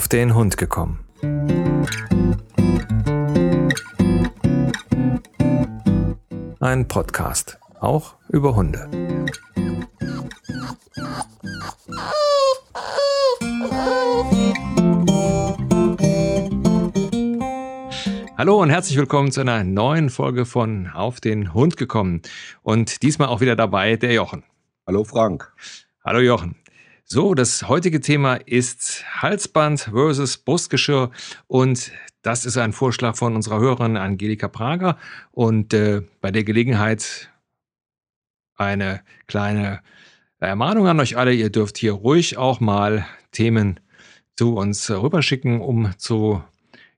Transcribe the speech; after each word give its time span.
auf 0.00 0.08
den 0.08 0.34
Hund 0.34 0.56
gekommen. 0.56 1.04
Ein 6.58 6.88
Podcast, 6.88 7.58
auch 7.80 8.14
über 8.30 8.56
Hunde. 8.56 8.88
Hallo 18.38 18.62
und 18.62 18.70
herzlich 18.70 18.96
willkommen 18.96 19.30
zu 19.32 19.42
einer 19.42 19.64
neuen 19.64 20.08
Folge 20.08 20.46
von 20.46 20.88
Auf 20.94 21.20
den 21.20 21.52
Hund 21.52 21.76
gekommen. 21.76 22.22
Und 22.62 23.02
diesmal 23.02 23.28
auch 23.28 23.42
wieder 23.42 23.54
dabei 23.54 23.96
der 23.96 24.14
Jochen. 24.14 24.44
Hallo 24.86 25.04
Frank. 25.04 25.52
Hallo 26.02 26.20
Jochen. 26.20 26.59
So, 27.12 27.34
das 27.34 27.66
heutige 27.66 28.00
Thema 28.00 28.34
ist 28.36 29.04
Halsband 29.20 29.80
versus 29.80 30.36
Brustgeschirr 30.36 31.10
und 31.48 31.90
das 32.22 32.46
ist 32.46 32.56
ein 32.56 32.72
Vorschlag 32.72 33.16
von 33.16 33.34
unserer 33.34 33.58
Hörerin 33.58 33.96
Angelika 33.96 34.46
Prager 34.46 34.96
und 35.32 35.74
äh, 35.74 36.02
bei 36.20 36.30
der 36.30 36.44
Gelegenheit 36.44 37.28
eine 38.54 39.00
kleine 39.26 39.80
Ermahnung 40.38 40.86
an 40.86 41.00
euch 41.00 41.16
alle. 41.16 41.34
Ihr 41.34 41.50
dürft 41.50 41.78
hier 41.78 41.94
ruhig 41.94 42.38
auch 42.38 42.60
mal 42.60 43.04
Themen 43.32 43.80
zu 44.36 44.54
uns 44.54 44.88
rüberschicken, 44.88 45.60
um 45.60 45.90
zu 45.98 46.44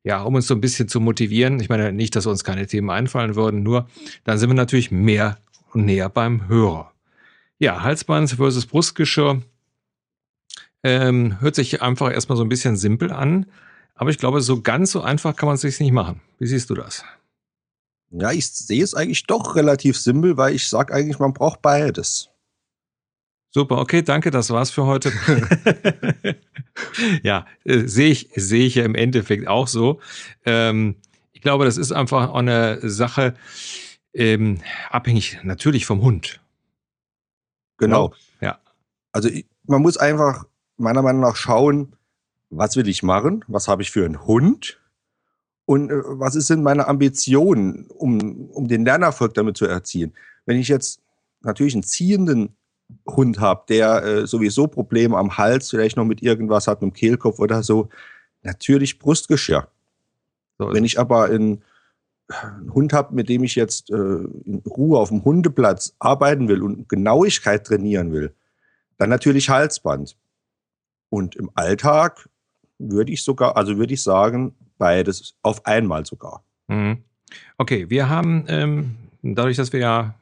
ja, 0.03 0.21
um 0.21 0.35
uns 0.35 0.47
so 0.47 0.55
ein 0.55 0.61
bisschen 0.61 0.89
zu 0.89 1.01
motivieren. 1.01 1.59
Ich 1.59 1.71
meine 1.71 1.91
nicht, 1.91 2.15
dass 2.17 2.27
uns 2.27 2.45
keine 2.45 2.67
Themen 2.67 2.91
einfallen 2.91 3.35
würden, 3.35 3.63
nur 3.63 3.89
dann 4.25 4.37
sind 4.37 4.51
wir 4.51 4.55
natürlich 4.57 4.91
mehr 4.91 5.39
und 5.73 5.87
näher 5.87 6.11
beim 6.11 6.49
Hörer. 6.49 6.93
Ja, 7.59 7.83
Halsband 7.83 8.29
versus 8.33 8.67
Brustgeschirr 8.67 9.41
ähm, 10.83 11.41
hört 11.41 11.55
sich 11.55 11.83
einfach 11.83 12.13
erstmal 12.13 12.37
so 12.37 12.45
ein 12.45 12.49
bisschen 12.49 12.77
simpel 12.77 13.13
an, 13.13 13.47
aber 13.95 14.11
ich 14.11 14.19
glaube, 14.19 14.41
so 14.41 14.63
ganz 14.63 14.93
so 14.93 15.03
einfach 15.03 15.37
kann 15.37 15.47
man 15.47 15.55
es 15.55 15.61
sich 15.61 15.79
nicht 15.81 15.93
machen. 15.93 16.21
Wie 16.39 16.47
siehst 16.47 16.71
du 16.71 16.75
das? 16.75 17.05
Ja, 18.11 18.31
ich 18.31 18.49
sehe 18.51 18.83
es 18.83 18.95
eigentlich 18.95 19.25
doch 19.25 19.57
relativ 19.57 19.99
simpel, 19.99 20.37
weil 20.37 20.55
ich 20.55 20.69
sage 20.69 20.93
eigentlich, 20.93 21.19
man 21.19 21.33
braucht 21.33 21.63
beides. 21.63 22.29
Super, 23.51 23.79
okay, 23.79 24.03
danke, 24.03 24.31
das 24.31 24.51
war's 24.51 24.71
für 24.71 24.87
heute. 24.87 25.13
ja, 27.23 27.47
äh, 27.65 27.87
sehe 27.87 28.11
ich, 28.11 28.31
sehe 28.35 28.67
ich 28.67 28.77
ja 28.77 28.85
im 28.85 28.95
Endeffekt 28.95 29.47
auch 29.47 29.69
so. 29.69 30.01
Ähm, 30.47 30.97
ich 31.33 31.43
glaube, 31.43 31.65
das 31.65 31.77
ist 31.77 31.93
einfach 31.93 32.31
auch 32.31 32.37
eine 32.37 32.79
Sache, 32.89 33.35
ähm, 34.15 34.61
abhängig 34.91 35.39
natürlich 35.43 35.87
vom 35.87 36.03
Hund. 36.03 36.41
Genau. 37.79 38.15
Ja. 38.41 38.59
Also 39.13 39.29
man 39.65 39.83
muss 39.83 39.97
einfach 39.97 40.47
meiner 40.83 41.03
Meinung 41.03 41.23
nach 41.23 41.37
schauen, 41.37 41.97
was 42.51 42.77
will 42.77 42.89
ich 42.89 43.03
machen, 43.03 43.45
was 43.49 43.69
habe 43.69 43.83
ich 43.83 43.91
für 43.91 44.05
einen 44.05 44.27
Hund 44.27 44.81
und 45.65 45.91
äh, 45.91 46.03
was 46.05 46.35
sind 46.35 46.63
meine 46.63 46.87
Ambitionen, 46.89 47.87
um, 47.89 48.51
um 48.51 48.69
den 48.69 48.85
Lernerfolg 48.85 49.35
damit 49.35 49.57
zu 49.57 49.67
erzielen. 49.67 50.13
Wenn 50.45 50.59
ich 50.59 50.69
jetzt 50.69 51.01
natürlich 51.41 51.75
einen 51.75 51.83
ziehenden 51.83 52.57
Hund 53.09 53.41
habe, 53.41 53.65
der 53.69 54.03
äh, 54.05 54.27
sowieso 54.27 54.67
Probleme 54.67 55.17
am 55.17 55.39
Hals, 55.39 55.71
vielleicht 55.71 55.97
noch 55.97 56.05
mit 56.05 56.23
irgendwas 56.23 56.67
hat, 56.67 56.83
mit 56.83 56.93
dem 56.93 56.95
Kehlkopf 56.95 57.39
oder 57.39 57.63
so, 57.63 57.89
natürlich 58.43 58.99
Brustgeschirr. 58.99 59.69
So 60.59 60.73
Wenn 60.73 60.85
ich 60.85 60.99
aber 60.99 61.25
einen, 61.25 61.65
einen 62.29 62.75
Hund 62.75 62.93
habe, 62.93 63.15
mit 63.15 63.29
dem 63.29 63.45
ich 63.45 63.55
jetzt 63.55 63.91
äh, 63.91 63.95
in 63.95 64.63
Ruhe 64.67 64.99
auf 64.99 65.09
dem 65.09 65.25
Hundeplatz 65.25 65.95
arbeiten 65.99 66.49
will 66.49 66.63
und 66.63 66.89
Genauigkeit 66.89 67.67
trainieren 67.67 68.13
will, 68.13 68.35
dann 68.99 69.11
natürlich 69.11 69.49
Halsband. 69.49 70.17
Und 71.13 71.37
im 71.37 71.51
Alltag 71.57 72.31
würde 72.79 73.13
ich 73.13 73.23
sogar, 73.23 73.59
also 73.59 73.77
würde 73.77 73.93
ich 73.93 74.03
sagen, 74.03 74.55
beides 74.79 75.35
auf 75.43 75.67
einmal 75.67 76.07
sogar. 76.07 76.43
Mhm. 76.69 77.05
Okay, 77.59 77.91
wir 77.91 78.09
haben 78.09 78.47
ähm, 78.49 78.97
dadurch, 79.21 79.59
dass 79.59 79.75
wir 79.75 79.81
ja 79.81 80.15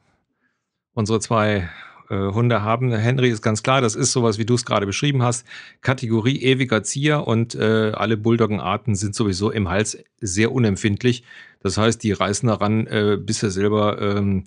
unsere 0.92 1.20
zwei 1.20 1.70
äh, 2.08 2.16
Hunde 2.32 2.62
haben, 2.62 2.90
Henry 2.90 3.30
ist 3.30 3.40
ganz 3.40 3.62
klar, 3.62 3.80
das 3.80 3.94
ist 3.94 4.10
sowas, 4.10 4.38
wie 4.38 4.44
du 4.44 4.54
es 4.54 4.64
gerade 4.64 4.84
beschrieben 4.84 5.22
hast, 5.22 5.46
Kategorie 5.80 6.42
ewiger 6.42 6.82
Zieher 6.82 7.24
und 7.24 7.54
äh, 7.54 7.92
alle 7.92 8.16
Bulldoggenarten 8.16 8.96
sind 8.96 9.14
sowieso 9.14 9.52
im 9.52 9.68
Hals 9.68 9.96
sehr 10.20 10.50
unempfindlich. 10.50 11.22
Das 11.60 11.78
heißt, 11.78 12.02
die 12.02 12.10
reißen 12.10 12.48
daran, 12.48 12.88
äh, 12.88 13.16
bis 13.16 13.38
sie 13.38 13.50
selber 13.52 14.02
ähm, 14.02 14.46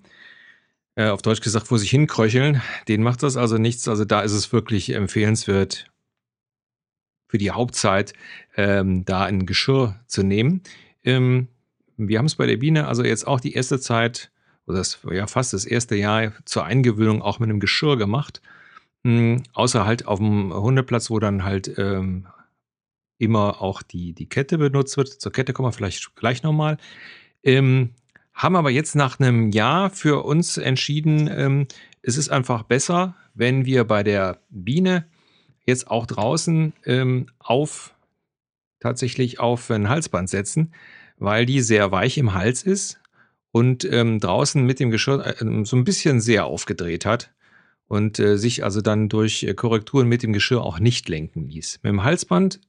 äh, 0.95 1.07
auf 1.07 1.21
Deutsch 1.21 1.39
gesagt 1.39 1.67
vor 1.67 1.79
sich 1.79 1.89
hinkröcheln. 1.89 2.61
Den 2.89 3.01
macht 3.01 3.23
das 3.23 3.37
also 3.37 3.57
nichts. 3.57 3.87
Also 3.87 4.03
da 4.03 4.19
ist 4.19 4.33
es 4.33 4.51
wirklich 4.51 4.89
empfehlenswert, 4.89 5.87
für 7.33 7.39
die 7.39 7.49
Hauptzeit 7.49 8.13
ähm, 8.57 9.05
da 9.05 9.23
ein 9.23 9.47
Geschirr 9.47 9.99
zu 10.05 10.21
nehmen. 10.21 10.61
Ähm, 11.03 11.47
wir 11.97 12.19
haben 12.19 12.27
es 12.27 12.35
bei 12.35 12.45
der 12.45 12.57
Biene 12.57 12.87
also 12.87 13.03
jetzt 13.03 13.25
auch 13.25 13.39
die 13.39 13.53
erste 13.53 13.79
Zeit, 13.79 14.29
oder 14.67 14.77
das, 14.77 14.99
ja 15.11 15.25
fast 15.25 15.51
das 15.51 15.65
erste 15.65 15.95
Jahr 15.95 16.31
zur 16.45 16.63
Eingewöhnung 16.65 17.23
auch 17.23 17.39
mit 17.39 17.49
einem 17.49 17.59
Geschirr 17.59 17.97
gemacht. 17.97 18.43
Ähm, 19.03 19.41
außer 19.53 19.83
halt 19.83 20.05
auf 20.05 20.19
dem 20.19 20.53
Hundeplatz, 20.53 21.09
wo 21.09 21.17
dann 21.17 21.43
halt 21.43 21.75
ähm, 21.79 22.27
immer 23.17 23.63
auch 23.63 23.81
die, 23.81 24.13
die 24.13 24.29
Kette 24.29 24.59
benutzt 24.59 24.95
wird. 24.97 25.07
Zur 25.07 25.31
Kette 25.31 25.53
kommen 25.53 25.69
wir 25.69 25.73
vielleicht 25.73 26.15
gleich 26.15 26.43
nochmal. 26.43 26.77
Ähm, 27.41 27.95
haben 28.35 28.55
aber 28.55 28.69
jetzt 28.69 28.95
nach 28.95 29.19
einem 29.19 29.49
Jahr 29.49 29.89
für 29.89 30.23
uns 30.23 30.59
entschieden, 30.59 31.27
ähm, 31.35 31.67
es 32.03 32.15
ist 32.15 32.29
einfach 32.29 32.61
besser, 32.61 33.15
wenn 33.33 33.65
wir 33.65 33.85
bei 33.85 34.03
der 34.03 34.39
Biene 34.51 35.07
jetzt 35.65 35.87
auch 35.89 36.05
draußen 36.05 36.73
ähm, 36.85 37.27
auf 37.39 37.95
tatsächlich 38.79 39.39
auf 39.39 39.69
ein 39.71 39.87
Halsband 39.87 40.29
setzen, 40.29 40.73
weil 41.17 41.45
die 41.45 41.61
sehr 41.61 41.91
weich 41.91 42.17
im 42.17 42.33
Hals 42.33 42.63
ist 42.63 42.99
und 43.51 43.85
ähm, 43.85 44.19
draußen 44.19 44.63
mit 44.65 44.79
dem 44.79 44.91
Geschirr 44.91 45.25
äh, 45.25 45.65
so 45.65 45.77
ein 45.77 45.85
bisschen 45.85 46.19
sehr 46.19 46.45
aufgedreht 46.45 47.05
hat 47.05 47.31
und 47.87 48.19
äh, 48.19 48.37
sich 48.37 48.63
also 48.63 48.81
dann 48.81 49.07
durch 49.07 49.43
äh, 49.43 49.53
Korrekturen 49.53 50.07
mit 50.07 50.23
dem 50.23 50.33
Geschirr 50.33 50.61
auch 50.61 50.79
nicht 50.79 51.07
lenken 51.07 51.47
ließ. 51.47 51.79
Mit 51.83 51.91
dem 51.91 52.03
Halsband 52.03 52.59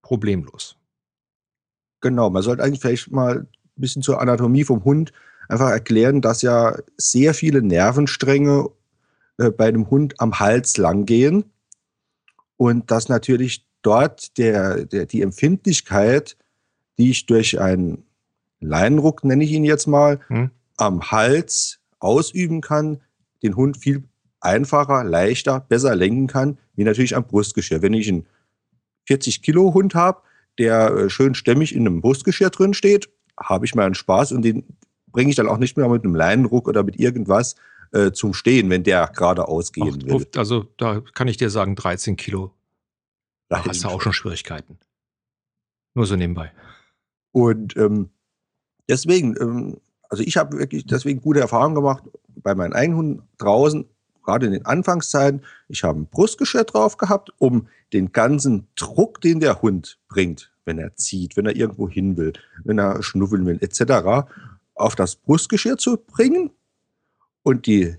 problemlos. 0.00 0.76
Genau, 2.00 2.30
man 2.30 2.42
sollte 2.42 2.62
eigentlich 2.62 2.80
vielleicht 2.80 3.10
mal 3.10 3.40
ein 3.40 3.48
bisschen 3.76 4.02
zur 4.02 4.20
Anatomie 4.20 4.64
vom 4.64 4.84
Hund 4.84 5.12
einfach 5.48 5.70
erklären, 5.70 6.20
dass 6.20 6.42
ja 6.42 6.76
sehr 6.96 7.34
viele 7.34 7.62
Nervenstränge 7.62 8.70
äh, 9.38 9.50
bei 9.50 9.70
dem 9.70 9.90
Hund 9.90 10.20
am 10.20 10.40
Hals 10.40 10.76
langgehen 10.78 11.44
und 12.56 12.90
dass 12.90 13.08
natürlich 13.08 13.66
dort 13.82 14.38
der, 14.38 14.84
der, 14.84 15.06
die 15.06 15.22
Empfindlichkeit, 15.22 16.36
die 16.98 17.10
ich 17.10 17.26
durch 17.26 17.60
einen 17.60 18.04
Leinenruck, 18.60 19.24
nenne 19.24 19.44
ich 19.44 19.50
ihn 19.50 19.64
jetzt 19.64 19.86
mal, 19.86 20.20
hm. 20.28 20.50
am 20.76 21.10
Hals 21.10 21.80
ausüben 21.98 22.60
kann, 22.60 23.00
den 23.42 23.56
Hund 23.56 23.76
viel 23.76 24.04
einfacher, 24.40 25.04
leichter, 25.04 25.60
besser 25.60 25.94
lenken 25.94 26.26
kann, 26.26 26.58
wie 26.74 26.84
natürlich 26.84 27.16
am 27.16 27.24
Brustgeschirr. 27.24 27.82
Wenn 27.82 27.94
ich 27.94 28.08
einen 28.08 28.26
40 29.06 29.42
Kilo 29.42 29.74
Hund 29.74 29.94
habe, 29.94 30.22
der 30.58 30.90
äh, 30.90 31.10
schön 31.10 31.34
stämmig 31.34 31.74
in 31.74 31.86
einem 31.86 32.00
Brustgeschirr 32.00 32.50
drin 32.50 32.74
steht, 32.74 33.08
habe 33.38 33.64
ich 33.64 33.74
meinen 33.74 33.94
Spaß 33.94 34.32
und 34.32 34.42
den 34.42 34.64
bringe 35.06 35.30
ich 35.30 35.36
dann 35.36 35.48
auch 35.48 35.58
nicht 35.58 35.76
mehr 35.76 35.88
mit 35.88 36.04
einem 36.04 36.14
Leinenruck 36.14 36.68
oder 36.68 36.82
mit 36.82 36.98
irgendwas 36.98 37.56
äh, 37.92 38.12
zum 38.12 38.34
Stehen, 38.34 38.70
wenn 38.70 38.82
der 38.82 39.06
gerade 39.08 39.48
ausgehen 39.48 40.00
Ach, 40.02 40.06
will. 40.06 40.26
Also 40.36 40.66
da 40.78 41.00
kann 41.14 41.28
ich 41.28 41.36
dir 41.36 41.50
sagen, 41.50 41.76
13 41.76 42.16
Kilo. 42.16 42.52
Da 43.48 43.64
hast 43.64 43.84
du 43.84 43.88
auch 43.88 44.00
schon 44.00 44.14
Schwierigkeiten. 44.14 44.78
Nur 45.94 46.06
so 46.06 46.16
nebenbei. 46.16 46.52
Und 47.32 47.76
ähm, 47.76 48.08
deswegen, 48.88 49.36
ähm, 49.40 49.80
also 50.08 50.22
ich 50.22 50.36
habe 50.36 50.58
wirklich 50.58 50.86
deswegen 50.86 51.20
gute 51.20 51.40
Erfahrungen 51.40 51.74
gemacht 51.74 52.04
bei 52.36 52.54
meinen 52.54 52.72
eigenen 52.72 52.98
Hunden 52.98 53.22
draußen, 53.38 53.84
gerade 54.22 54.46
in 54.46 54.52
den 54.52 54.64
Anfangszeiten. 54.64 55.42
Ich 55.68 55.84
habe 55.84 56.00
ein 56.00 56.06
Brustgeschirr 56.06 56.64
drauf 56.64 56.96
gehabt, 56.96 57.30
um 57.38 57.68
den 57.92 58.12
ganzen 58.12 58.68
Druck, 58.74 59.20
den 59.20 59.40
der 59.40 59.60
Hund 59.60 59.98
bringt, 60.08 60.50
wenn 60.64 60.78
er 60.78 60.96
zieht, 60.96 61.36
wenn 61.36 61.46
er 61.46 61.56
irgendwo 61.56 61.88
hin 61.88 62.16
will, 62.16 62.32
wenn 62.64 62.78
er 62.78 63.02
schnuffeln 63.02 63.44
will, 63.44 63.58
etc., 63.60 64.26
auf 64.74 64.96
das 64.96 65.16
Brustgeschirr 65.16 65.76
zu 65.76 65.98
bringen 65.98 66.50
und 67.42 67.66
die, 67.66 67.96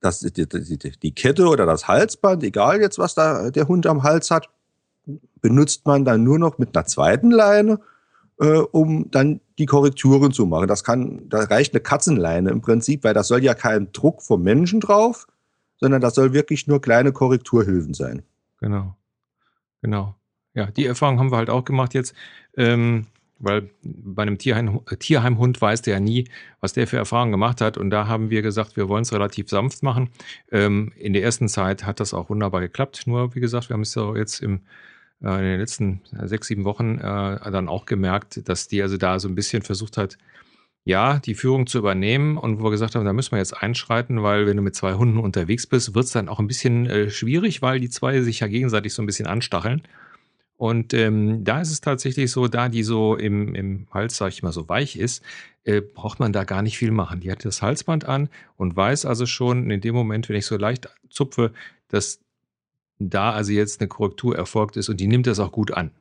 das, 0.00 0.20
die, 0.20 0.48
die, 0.48 0.78
die 0.78 1.14
Kette 1.14 1.46
oder 1.46 1.66
das 1.66 1.88
Halsband, 1.88 2.42
egal 2.42 2.80
jetzt, 2.80 2.98
was 2.98 3.14
da 3.14 3.50
der 3.50 3.68
Hund 3.68 3.86
am 3.86 4.02
Hals 4.02 4.30
hat, 4.30 4.48
benutzt 5.40 5.86
man 5.86 6.04
dann 6.04 6.24
nur 6.24 6.38
noch 6.38 6.58
mit 6.58 6.76
einer 6.76 6.86
zweiten 6.86 7.30
Leine, 7.30 7.80
äh, 8.38 8.58
um 8.58 9.10
dann 9.10 9.40
die 9.58 9.66
Korrekturen 9.66 10.32
zu 10.32 10.46
machen. 10.46 10.68
Das 10.68 10.84
kann, 10.84 11.28
da 11.28 11.44
reicht 11.44 11.74
eine 11.74 11.80
Katzenleine 11.80 12.50
im 12.50 12.60
Prinzip, 12.60 13.04
weil 13.04 13.14
da 13.14 13.22
soll 13.22 13.44
ja 13.44 13.54
kein 13.54 13.92
Druck 13.92 14.22
vom 14.22 14.42
Menschen 14.42 14.80
drauf, 14.80 15.26
sondern 15.78 16.00
das 16.00 16.14
soll 16.14 16.32
wirklich 16.32 16.66
nur 16.66 16.80
kleine 16.80 17.12
Korrekturhilfen 17.12 17.94
sein. 17.94 18.22
Genau. 18.58 18.96
Genau. 19.82 20.14
Ja, 20.54 20.66
die 20.66 20.86
Erfahrung 20.86 21.18
haben 21.18 21.30
wir 21.30 21.36
halt 21.36 21.50
auch 21.50 21.64
gemacht 21.64 21.94
jetzt. 21.94 22.14
Ähm, 22.56 23.06
weil 23.40 23.70
bei 23.82 24.22
einem 24.22 24.38
Tierheim, 24.38 24.80
Tierheimhund 24.98 25.60
weiß 25.60 25.82
der 25.82 25.94
ja 25.94 26.00
nie, 26.00 26.28
was 26.60 26.72
der 26.72 26.86
für 26.86 26.96
Erfahrungen 26.96 27.32
gemacht 27.32 27.60
hat. 27.60 27.76
Und 27.76 27.90
da 27.90 28.06
haben 28.06 28.30
wir 28.30 28.42
gesagt, 28.42 28.76
wir 28.76 28.88
wollen 28.88 29.02
es 29.02 29.12
relativ 29.12 29.48
sanft 29.48 29.82
machen. 29.82 30.10
Ähm, 30.52 30.92
in 30.96 31.12
der 31.12 31.22
ersten 31.22 31.48
Zeit 31.48 31.84
hat 31.84 32.00
das 32.00 32.14
auch 32.14 32.30
wunderbar 32.30 32.60
geklappt. 32.60 33.06
Nur, 33.06 33.34
wie 33.34 33.40
gesagt, 33.40 33.68
wir 33.68 33.74
haben 33.74 33.82
es 33.82 33.94
ja 33.94 34.14
jetzt 34.14 34.40
im 34.40 34.60
äh, 35.22 35.34
in 35.36 35.44
den 35.44 35.60
letzten 35.60 36.00
sechs, 36.24 36.46
sieben 36.46 36.64
Wochen 36.64 36.98
äh, 36.98 37.50
dann 37.50 37.68
auch 37.68 37.86
gemerkt, 37.86 38.48
dass 38.48 38.68
die 38.68 38.82
also 38.82 38.96
da 38.96 39.18
so 39.18 39.28
ein 39.28 39.34
bisschen 39.34 39.62
versucht 39.62 39.96
hat, 39.96 40.16
ja, 40.84 41.18
die 41.18 41.34
Führung 41.34 41.66
zu 41.66 41.78
übernehmen 41.78 42.38
und 42.38 42.58
wo 42.58 42.64
wir 42.64 42.70
gesagt 42.70 42.94
haben, 42.94 43.04
da 43.04 43.12
müssen 43.12 43.32
wir 43.32 43.38
jetzt 43.38 43.52
einschreiten, 43.52 44.22
weil 44.22 44.46
wenn 44.46 44.56
du 44.56 44.62
mit 44.62 44.74
zwei 44.74 44.94
Hunden 44.94 45.18
unterwegs 45.18 45.66
bist, 45.66 45.94
wird 45.94 46.06
es 46.06 46.12
dann 46.12 46.28
auch 46.28 46.40
ein 46.40 46.46
bisschen 46.46 46.86
äh, 46.86 47.10
schwierig, 47.10 47.60
weil 47.60 47.80
die 47.80 47.90
zwei 47.90 48.20
sich 48.22 48.40
ja 48.40 48.46
gegenseitig 48.46 48.94
so 48.94 49.02
ein 49.02 49.06
bisschen 49.06 49.26
anstacheln. 49.26 49.82
Und 50.60 50.92
ähm, 50.92 51.42
da 51.42 51.62
ist 51.62 51.70
es 51.70 51.80
tatsächlich 51.80 52.30
so, 52.30 52.46
da 52.46 52.68
die 52.68 52.82
so 52.82 53.16
im, 53.16 53.54
im 53.54 53.86
Hals, 53.94 54.18
sag 54.18 54.28
ich 54.28 54.42
mal, 54.42 54.52
so 54.52 54.68
weich 54.68 54.94
ist, 54.96 55.24
äh, 55.64 55.80
braucht 55.80 56.20
man 56.20 56.34
da 56.34 56.44
gar 56.44 56.60
nicht 56.60 56.76
viel 56.76 56.90
machen. 56.90 57.20
Die 57.20 57.32
hat 57.32 57.46
das 57.46 57.62
Halsband 57.62 58.04
an 58.04 58.28
und 58.58 58.76
weiß 58.76 59.06
also 59.06 59.24
schon 59.24 59.70
in 59.70 59.80
dem 59.80 59.94
Moment, 59.94 60.28
wenn 60.28 60.36
ich 60.36 60.44
so 60.44 60.58
leicht 60.58 60.90
zupfe, 61.08 61.52
dass 61.88 62.20
da 62.98 63.32
also 63.32 63.52
jetzt 63.52 63.80
eine 63.80 63.88
Korrektur 63.88 64.36
erfolgt 64.36 64.76
ist 64.76 64.90
und 64.90 65.00
die 65.00 65.06
nimmt 65.06 65.26
das 65.26 65.38
auch 65.38 65.50
gut 65.50 65.72
an. 65.72 65.92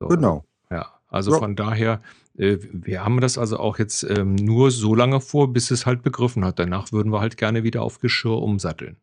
So, 0.00 0.08
genau. 0.08 0.44
Ja, 0.68 0.92
also 1.06 1.30
ja. 1.30 1.38
von 1.38 1.54
daher, 1.54 2.02
äh, 2.36 2.58
wir 2.60 3.04
haben 3.04 3.20
das 3.20 3.38
also 3.38 3.60
auch 3.60 3.78
jetzt 3.78 4.02
ähm, 4.02 4.34
nur 4.34 4.72
so 4.72 4.96
lange 4.96 5.20
vor, 5.20 5.52
bis 5.52 5.70
es 5.70 5.86
halt 5.86 6.02
begriffen 6.02 6.44
hat. 6.44 6.58
Danach 6.58 6.90
würden 6.90 7.12
wir 7.12 7.20
halt 7.20 7.36
gerne 7.36 7.62
wieder 7.62 7.82
auf 7.82 8.00
Geschirr 8.00 8.42
umsatteln. 8.42 8.96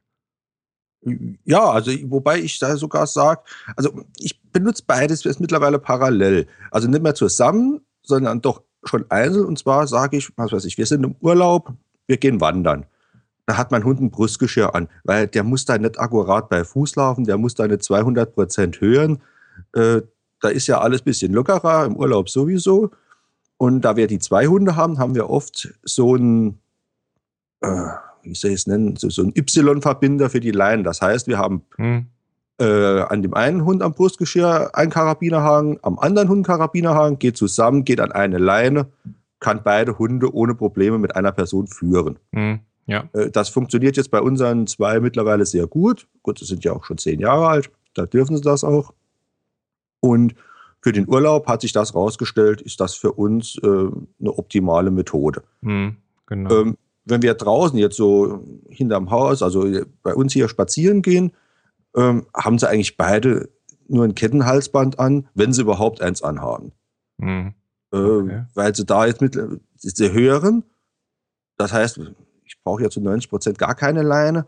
Ja, 1.46 1.72
also 1.72 1.92
wobei 2.06 2.40
ich 2.40 2.60
da 2.60 2.78
sogar 2.78 3.08
sage, 3.08 3.42
also 3.76 4.04
ich 4.18 4.40
benutze 4.52 4.84
beides 4.86 5.24
jetzt 5.24 5.40
mittlerweile 5.40 5.80
parallel. 5.80 6.48
Also 6.70 6.88
nicht 6.88 7.02
mehr 7.02 7.16
zusammen, 7.16 7.82
sondern 8.04 8.42
doch 8.42 8.62
schon 8.84 9.06
einzeln. 9.10 9.46
Und 9.46 9.58
zwar 9.58 9.88
sage 9.88 10.18
ich, 10.18 10.32
was 10.38 10.52
weiß 10.52 10.66
ich, 10.66 10.78
wir 10.78 10.86
sind 10.86 11.04
im 11.04 11.16
Urlaub, 11.22 11.74
wir 12.08 12.18
gehen 12.18 12.42
wandern. 12.42 12.86
Da 13.48 13.58
hat 13.58 13.72
mein 13.72 13.84
Hund 13.84 14.00
ein 14.00 14.12
Brustgeschirr 14.12 14.76
an, 14.76 14.88
weil 15.04 15.28
der 15.28 15.44
muss 15.44 15.66
da 15.66 15.78
nicht 15.78 16.00
akkurat 16.00 16.50
bei 16.50 16.64
Fuß 16.64 16.96
laufen, 16.96 17.26
der 17.26 17.38
muss 17.38 17.56
da 17.56 17.68
nicht 17.68 17.84
200 17.84 18.34
Prozent 18.34 18.80
hören. 18.80 19.22
Äh, 19.74 20.02
da 20.40 20.50
ist 20.50 20.68
ja 20.68 20.80
alles 20.80 21.02
ein 21.02 21.06
bisschen 21.06 21.34
lockerer, 21.34 21.86
im 21.86 21.96
Urlaub 21.96 22.30
sowieso. 22.30 22.92
Und 23.58 23.82
da 23.82 23.96
wir 23.96 24.08
die 24.08 24.20
zwei 24.20 24.48
Hunde 24.48 24.76
haben, 24.76 25.00
haben 25.00 25.16
wir 25.16 25.30
oft 25.30 25.74
so 25.84 26.16
ein, 26.16 26.60
äh, 27.62 27.90
wie 28.24 28.36
soll 28.36 28.52
ich 28.52 28.58
es 28.58 28.68
nennen, 28.68 28.96
so, 28.96 29.10
so 29.10 29.24
ein 29.24 29.34
Y-Verbinder 29.36 30.30
für 30.30 30.40
die 30.40 30.52
Leinen. 30.52 30.84
Das 30.84 31.02
heißt, 31.02 31.28
wir 31.28 31.38
haben 31.38 31.64
hm. 31.76 32.08
äh, 32.60 33.02
an 33.02 33.22
dem 33.22 33.34
einen 33.34 33.66
Hund 33.66 33.82
am 33.82 33.94
Brustgeschirr 33.94 34.72
einen 34.74 34.92
Karabinerhaken, 34.92 35.80
am 35.82 36.00
anderen 36.00 36.30
Hund 36.30 36.38
einen 36.38 36.58
Karabinerhaken, 36.58 37.20
geht 37.20 37.38
zusammen, 37.38 37.86
geht 37.86 38.00
an 38.00 38.12
eine 38.12 38.38
Leine, 38.38 38.88
kann 39.40 39.62
beide 39.64 39.98
Hunde 39.98 40.34
ohne 40.34 40.56
Probleme 40.56 40.98
mit 40.98 41.16
einer 41.16 41.32
Person 41.32 41.68
führen. 41.68 42.20
Hm. 42.34 42.60
Ja. 42.88 43.10
Äh, 43.14 43.30
das 43.30 43.50
funktioniert 43.50 43.98
jetzt 43.98 44.12
bei 44.12 44.22
unseren 44.22 44.68
zwei 44.68 45.00
mittlerweile 45.00 45.46
sehr 45.46 45.68
gut. 45.68 46.08
Gut, 46.24 46.40
sie 46.40 46.46
sind 46.46 46.64
ja 46.64 46.74
auch 46.74 46.84
schon 46.84 46.98
zehn 46.98 47.20
Jahre 47.20 47.48
alt, 47.48 47.72
da 47.94 48.06
dürfen 48.06 48.36
sie 48.36 48.42
das 48.42 48.64
auch. 48.64 48.94
Und 50.00 50.36
für 50.82 50.92
den 50.92 51.08
Urlaub 51.08 51.48
hat 51.48 51.62
sich 51.62 51.74
das 51.74 51.94
rausgestellt, 51.94 52.62
ist 52.62 52.80
das 52.80 52.96
für 52.96 53.14
uns 53.14 53.58
äh, 53.62 53.68
eine 53.68 54.38
optimale 54.38 54.90
Methode. 54.90 55.44
Hm, 55.62 55.98
genau. 56.26 56.62
ähm, 56.62 56.78
wenn 57.06 57.22
wir 57.22 57.34
draußen 57.34 57.78
jetzt 57.78 57.98
so 57.98 58.46
hinterm 58.70 59.12
Haus, 59.12 59.42
also 59.42 59.68
bei 60.04 60.14
uns 60.14 60.34
hier 60.34 60.48
spazieren 60.48 61.02
gehen, 61.02 61.32
ähm, 61.96 62.28
haben 62.36 62.60
sie 62.60 62.70
eigentlich 62.70 62.98
beide 62.98 63.50
nur 63.88 64.06
ein 64.06 64.16
Kettenhalsband 64.16 65.00
an, 65.00 65.28
wenn 65.34 65.54
sie 65.54 65.62
überhaupt 65.62 66.02
eins 66.02 66.22
anhaben. 66.22 66.72
Mhm. 67.18 67.54
Okay. 67.92 68.34
Äh, 68.34 68.46
weil 68.54 68.76
sie 68.76 68.86
da 68.86 69.06
jetzt 69.06 69.22
mit 69.22 69.38
sie 69.76 70.14
hören. 70.14 70.64
Das 71.58 71.74
heißt, 71.74 72.00
ich 72.46 72.62
brauche 72.64 72.84
ja 72.84 72.90
zu 72.90 73.02
90 73.02 73.30
Prozent 73.30 73.60
gar 73.60 73.76
keine 73.76 74.02
Leine. 74.02 74.48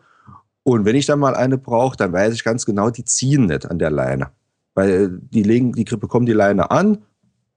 Und 0.64 0.86
wenn 0.86 0.96
ich 0.96 1.06
dann 1.06 1.20
mal 1.20 1.36
eine 1.36 1.58
brauche, 1.58 1.98
dann 1.98 2.14
weiß 2.14 2.34
ich 2.34 2.44
ganz 2.44 2.66
genau, 2.66 2.90
die 2.90 3.04
ziehen 3.04 3.48
nicht 3.48 3.70
an 3.70 3.80
der 3.80 3.92
Leine. 3.92 4.32
Weil 4.76 5.20
die 5.20 5.44
legen, 5.44 5.74
die 5.74 5.84
bekommen 5.84 6.26
die 6.26 6.34
Leine 6.34 6.72
an 6.72 7.04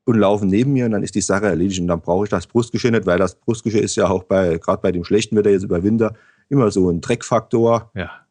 und 0.06 0.19
laufen 0.19 0.49
neben 0.49 0.73
mir 0.73 0.87
und 0.87 0.93
dann 0.93 1.03
ist 1.03 1.17
die 1.17 1.20
Sache 1.20 1.47
erledigt 1.47 1.81
und 1.81 1.88
dann 1.88 2.00
brauche 2.00 2.25
ich 2.25 2.31
das 2.31 2.47
Brustgeschirr 2.47 2.93
nicht, 2.93 3.06
weil 3.06 3.19
das 3.19 3.35
Brustgeschirr 3.35 3.82
ist 3.82 3.97
ja 3.97 4.08
auch 4.08 4.23
bei, 4.23 4.56
gerade 4.58 4.81
bei 4.81 4.93
dem 4.93 5.05
schlechten 5.05 5.37
Wetter 5.37 5.50
jetzt 5.50 5.64
über 5.64 5.82
Winter, 5.82 6.14
immer 6.49 6.70
so 6.70 6.88
ein 6.88 7.00
Dreckfaktor. 7.00 7.91
Ja. 7.94 8.25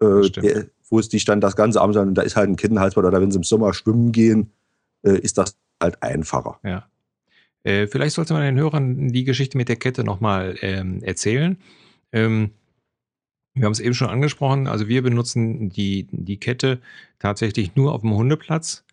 Äh, 0.00 0.28
der, 0.30 0.66
wo 0.90 0.98
es 0.98 1.08
dich 1.08 1.24
dann 1.24 1.40
das 1.40 1.54
ganze 1.54 1.80
Abend 1.80 1.96
und 1.96 2.14
da 2.14 2.22
ist 2.22 2.36
halt 2.36 2.48
ein 2.48 2.56
Kettenhalsband 2.56 3.06
oder 3.06 3.20
wenn 3.20 3.30
sie 3.30 3.38
im 3.38 3.44
Sommer 3.44 3.72
schwimmen 3.74 4.10
gehen, 4.10 4.50
äh, 5.02 5.18
ist 5.18 5.38
das 5.38 5.56
halt 5.80 6.02
einfacher. 6.02 6.58
Ja. 6.64 6.88
Äh, 7.62 7.86
vielleicht 7.86 8.16
sollte 8.16 8.32
man 8.32 8.42
den 8.42 8.58
Hörern 8.58 9.08
die 9.08 9.24
Geschichte 9.24 9.56
mit 9.56 9.68
der 9.68 9.76
Kette 9.76 10.02
nochmal 10.02 10.56
ähm, 10.62 11.02
erzählen. 11.02 11.58
Ähm, 12.12 12.50
wir 13.54 13.66
haben 13.66 13.72
es 13.72 13.80
eben 13.80 13.94
schon 13.94 14.08
angesprochen, 14.08 14.66
also 14.66 14.88
wir 14.88 15.02
benutzen 15.02 15.68
die, 15.68 16.08
die 16.10 16.38
Kette 16.38 16.80
tatsächlich 17.18 17.76
nur 17.76 17.92
auf 17.92 18.00
dem 18.00 18.14
Hundeplatz. 18.14 18.84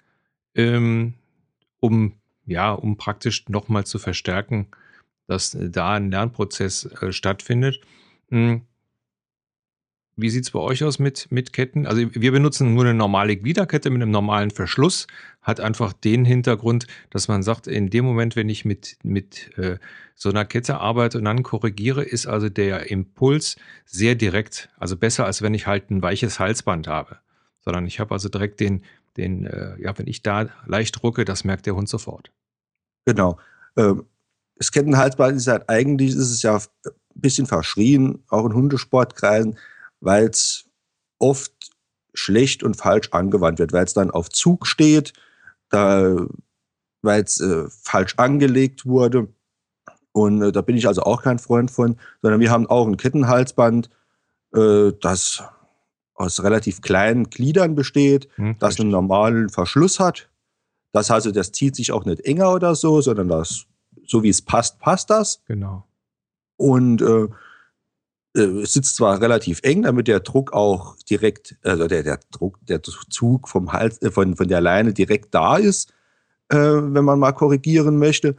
Ähm, 0.55 1.13
um, 1.79 2.13
ja, 2.45 2.71
um 2.71 2.97
praktisch 2.97 3.47
nochmal 3.49 3.85
zu 3.85 3.99
verstärken, 3.99 4.67
dass 5.27 5.57
da 5.59 5.93
ein 5.93 6.11
Lernprozess 6.11 6.85
äh, 7.01 7.11
stattfindet. 7.11 7.79
Hm. 8.29 8.61
Wie 10.17 10.29
sieht 10.29 10.45
es 10.45 10.51
bei 10.51 10.59
euch 10.59 10.81
aus 10.81 10.97
mit, 10.97 11.29
mit 11.29 11.51
Ketten? 11.51 11.85
Also 11.85 12.07
wir 12.13 12.31
benutzen 12.31 12.73
nur 12.73 12.85
eine 12.85 12.93
normale 12.93 13.35
Gliederkette 13.35 13.89
mit 13.89 14.01
einem 14.01 14.11
normalen 14.11 14.49
Verschluss. 14.49 15.07
Hat 15.41 15.59
einfach 15.59 15.91
den 15.91 16.23
Hintergrund, 16.23 16.87
dass 17.09 17.27
man 17.27 17.43
sagt, 17.43 17.67
in 17.67 17.89
dem 17.89 18.05
Moment, 18.05 18.37
wenn 18.37 18.47
ich 18.47 18.63
mit, 18.63 18.97
mit 19.03 19.57
äh, 19.57 19.77
so 20.15 20.29
einer 20.29 20.45
Kette 20.45 20.79
arbeite 20.79 21.17
und 21.17 21.25
dann 21.25 21.43
korrigiere, 21.43 22.01
ist 22.01 22.27
also 22.27 22.47
der 22.47 22.89
Impuls 22.89 23.57
sehr 23.83 24.15
direkt. 24.15 24.69
Also 24.77 24.95
besser, 24.95 25.25
als 25.25 25.41
wenn 25.41 25.53
ich 25.53 25.67
halt 25.67 25.91
ein 25.91 26.01
weiches 26.01 26.39
Halsband 26.39 26.87
habe. 26.87 27.17
Sondern 27.59 27.85
ich 27.85 27.99
habe 27.99 28.13
also 28.13 28.29
direkt 28.29 28.61
den, 28.61 28.83
den, 29.17 29.45
äh, 29.45 29.79
ja, 29.81 29.97
wenn 29.97 30.07
ich 30.07 30.21
da 30.21 30.47
leicht 30.65 31.01
drucke, 31.01 31.25
das 31.25 31.43
merkt 31.43 31.65
der 31.65 31.75
Hund 31.75 31.89
sofort. 31.89 32.31
Genau. 33.05 33.39
Ähm, 33.77 34.05
das 34.55 34.71
Kettenhalsband 34.71 35.37
ist 35.37 35.47
halt 35.47 35.69
eigentlich, 35.69 36.11
ist 36.11 36.31
es 36.31 36.41
ja 36.41 36.55
ein 36.57 36.91
bisschen 37.13 37.45
verschrien, 37.45 38.23
auch 38.29 38.45
in 38.45 38.53
Hundesportkreisen, 38.53 39.57
weil 39.99 40.27
es 40.27 40.65
oft 41.19 41.71
schlecht 42.13 42.63
und 42.63 42.75
falsch 42.75 43.09
angewandt 43.11 43.59
wird, 43.59 43.73
weil 43.73 43.85
es 43.85 43.93
dann 43.93 44.11
auf 44.11 44.29
Zug 44.29 44.67
steht, 44.67 45.13
da, 45.69 46.15
weil 47.01 47.23
es 47.23 47.39
äh, 47.41 47.65
falsch 47.69 48.15
angelegt 48.17 48.85
wurde. 48.85 49.27
Und 50.13 50.41
äh, 50.41 50.51
da 50.51 50.61
bin 50.61 50.77
ich 50.77 50.87
also 50.87 51.01
auch 51.01 51.21
kein 51.21 51.39
Freund 51.39 51.71
von, 51.71 51.97
sondern 52.21 52.39
wir 52.39 52.51
haben 52.51 52.67
auch 52.67 52.87
ein 52.87 52.97
Kettenhalsband, 52.97 53.89
äh, 54.55 54.91
das 55.01 55.43
aus 56.15 56.41
relativ 56.43 56.81
kleinen 56.81 57.29
Gliedern 57.29 57.75
besteht, 57.75 58.29
hm, 58.35 58.55
das 58.59 58.79
einen 58.79 58.89
normalen 58.89 59.49
Verschluss 59.49 59.99
hat. 59.99 60.29
Das 60.91 61.11
also, 61.11 61.31
das 61.31 61.51
zieht 61.51 61.75
sich 61.75 61.91
auch 61.91 62.05
nicht 62.05 62.21
enger 62.21 62.53
oder 62.53 62.73
so, 62.73 63.01
sondern 63.01 63.27
das, 63.27 63.65
so 64.05 64.23
wie 64.23 64.29
es 64.29 64.41
passt, 64.41 64.79
passt 64.79 65.09
das. 65.09 65.41
Genau. 65.45 65.85
Und 66.55 67.01
äh, 67.01 67.27
äh 68.39 68.61
es 68.61 68.73
sitzt 68.73 68.95
zwar 68.95 69.19
relativ 69.19 69.59
eng, 69.63 69.83
damit 69.83 70.07
der 70.07 70.21
Druck 70.21 70.53
auch 70.53 70.95
direkt, 71.09 71.57
also 71.63 71.87
der, 71.87 72.03
der 72.03 72.19
Druck, 72.31 72.59
der 72.65 72.81
Zug 72.81 73.49
vom 73.49 73.73
Hals, 73.73 74.01
äh, 74.01 74.09
von, 74.09 74.37
von 74.37 74.47
der 74.47 74.61
Leine 74.61 74.93
direkt 74.93 75.35
da 75.35 75.57
ist, 75.57 75.93
äh, 76.47 76.57
wenn 76.57 77.03
man 77.03 77.19
mal 77.19 77.33
korrigieren 77.33 77.97
möchte. 77.97 78.37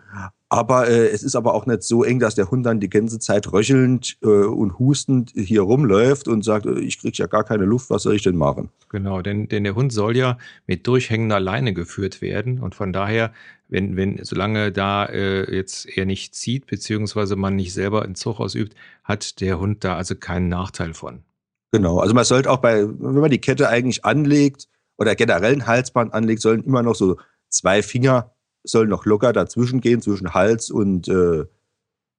Aber 0.48 0.88
äh, 0.88 1.08
es 1.08 1.24
ist 1.24 1.34
aber 1.34 1.54
auch 1.54 1.66
nicht 1.66 1.82
so 1.82 2.04
eng, 2.04 2.20
dass 2.20 2.36
der 2.36 2.50
Hund 2.50 2.64
dann 2.64 2.78
die 2.78 2.88
ganze 2.88 3.18
Zeit 3.18 3.52
röchelnd 3.52 4.16
äh, 4.22 4.26
und 4.26 4.78
hustend 4.78 5.32
hier 5.34 5.62
rumläuft 5.62 6.28
und 6.28 6.44
sagt, 6.44 6.66
äh, 6.66 6.78
ich 6.78 7.00
kriege 7.00 7.16
ja 7.16 7.26
gar 7.26 7.42
keine 7.42 7.64
Luft, 7.64 7.90
was 7.90 8.04
soll 8.04 8.14
ich 8.14 8.22
denn 8.22 8.36
machen? 8.36 8.68
Genau, 8.88 9.22
denn, 9.22 9.48
denn 9.48 9.64
der 9.64 9.74
Hund 9.74 9.92
soll 9.92 10.16
ja 10.16 10.38
mit 10.68 10.86
durchhängender 10.86 11.40
Leine 11.40 11.74
geführt 11.74 12.22
werden. 12.22 12.60
Und 12.60 12.76
von 12.76 12.92
daher, 12.92 13.32
wenn, 13.68 13.96
wenn, 13.96 14.22
solange 14.22 14.70
da 14.70 15.06
äh, 15.06 15.52
jetzt 15.52 15.86
er 15.86 16.06
nicht 16.06 16.36
zieht, 16.36 16.66
beziehungsweise 16.66 17.34
man 17.34 17.56
nicht 17.56 17.74
selber 17.74 18.02
einen 18.02 18.14
Zug 18.14 18.38
ausübt, 18.38 18.76
hat 19.02 19.40
der 19.40 19.58
Hund 19.58 19.82
da 19.82 19.96
also 19.96 20.14
keinen 20.14 20.48
Nachteil 20.48 20.94
von. 20.94 21.24
Genau, 21.72 21.98
also 21.98 22.14
man 22.14 22.24
sollte 22.24 22.50
auch 22.52 22.58
bei, 22.58 22.86
wenn 22.86 23.14
man 23.14 23.30
die 23.30 23.40
Kette 23.40 23.68
eigentlich 23.68 24.04
anlegt 24.04 24.68
oder 24.96 25.16
generell 25.16 25.54
ein 25.54 25.66
Halsband 25.66 26.14
anlegt, 26.14 26.40
sollen 26.40 26.62
immer 26.62 26.84
noch 26.84 26.94
so 26.94 27.16
zwei 27.48 27.82
Finger 27.82 28.35
soll 28.66 28.86
noch 28.86 29.06
locker 29.06 29.32
dazwischen 29.32 29.80
gehen, 29.80 30.02
zwischen 30.02 30.34
Hals 30.34 30.70
und 30.70 31.08
äh, 31.08 31.44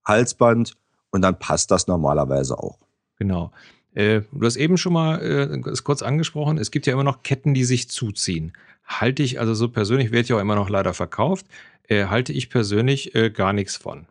Halsband. 0.05 0.73
Und 1.11 1.21
dann 1.21 1.39
passt 1.39 1.71
das 1.71 1.87
normalerweise 1.87 2.57
auch. 2.57 2.79
Genau. 3.17 3.51
Äh, 3.93 4.21
du 4.31 4.45
hast 4.45 4.57
eben 4.57 4.77
schon 4.77 4.93
mal 4.93 5.21
äh, 5.21 5.61
kurz 5.83 6.01
angesprochen, 6.01 6.57
es 6.57 6.71
gibt 6.71 6.85
ja 6.85 6.93
immer 6.93 7.03
noch 7.03 7.23
Ketten, 7.23 7.53
die 7.53 7.63
sich 7.63 7.89
zuziehen. 7.89 8.53
Halte 8.85 9.23
ich 9.23 9.39
also 9.39 9.53
so 9.53 9.69
persönlich, 9.69 10.11
wird 10.11 10.27
ja 10.27 10.35
auch 10.35 10.41
immer 10.41 10.55
noch 10.55 10.69
leider 10.69 10.93
verkauft, 10.93 11.47
äh, 11.87 12.05
halte 12.05 12.33
ich 12.33 12.49
persönlich 12.49 13.15
äh, 13.15 13.29
gar 13.29 13.53
nichts 13.53 13.75
von. 13.75 14.07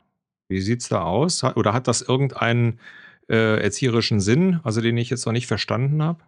Wie 0.49 0.61
sieht 0.61 0.83
es 0.83 0.89
da 0.89 1.03
aus? 1.03 1.45
Oder 1.45 1.73
hat 1.73 1.89
das 1.89 2.03
irgendeinen 2.03 2.81
äh, 3.29 3.63
erzieherischen 3.63 4.21
Sinn, 4.21 4.61
also 4.65 4.81
den 4.81 4.97
ich 4.97 5.11
jetzt 5.11 5.27
noch 5.27 5.33
nicht 5.33 5.47
verstanden 5.47 6.03
habe? 6.03 6.21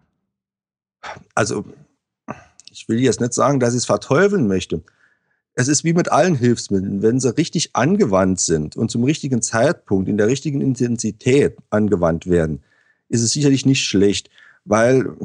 Also, 1.35 1.65
ich 2.71 2.87
will 2.89 2.99
jetzt 2.99 3.21
nicht 3.21 3.33
sagen, 3.33 3.59
dass 3.59 3.73
ich 3.73 3.79
es 3.79 3.85
verteufeln 3.85 4.47
möchte 4.47 4.83
es 5.59 5.67
ist 5.67 5.83
wie 5.83 5.91
mit 5.91 6.09
allen 6.09 6.35
Hilfsmitteln, 6.35 7.01
wenn 7.01 7.19
sie 7.19 7.35
richtig 7.35 7.75
angewandt 7.75 8.39
sind 8.39 8.77
und 8.77 8.89
zum 8.89 9.03
richtigen 9.03 9.41
Zeitpunkt, 9.41 10.07
in 10.07 10.15
der 10.15 10.27
richtigen 10.27 10.61
Intensität 10.61 11.57
angewandt 11.69 12.27
werden, 12.27 12.63
ist 13.09 13.23
es 13.23 13.33
sicherlich 13.33 13.65
nicht 13.65 13.83
schlecht, 13.83 14.29
weil 14.63 15.17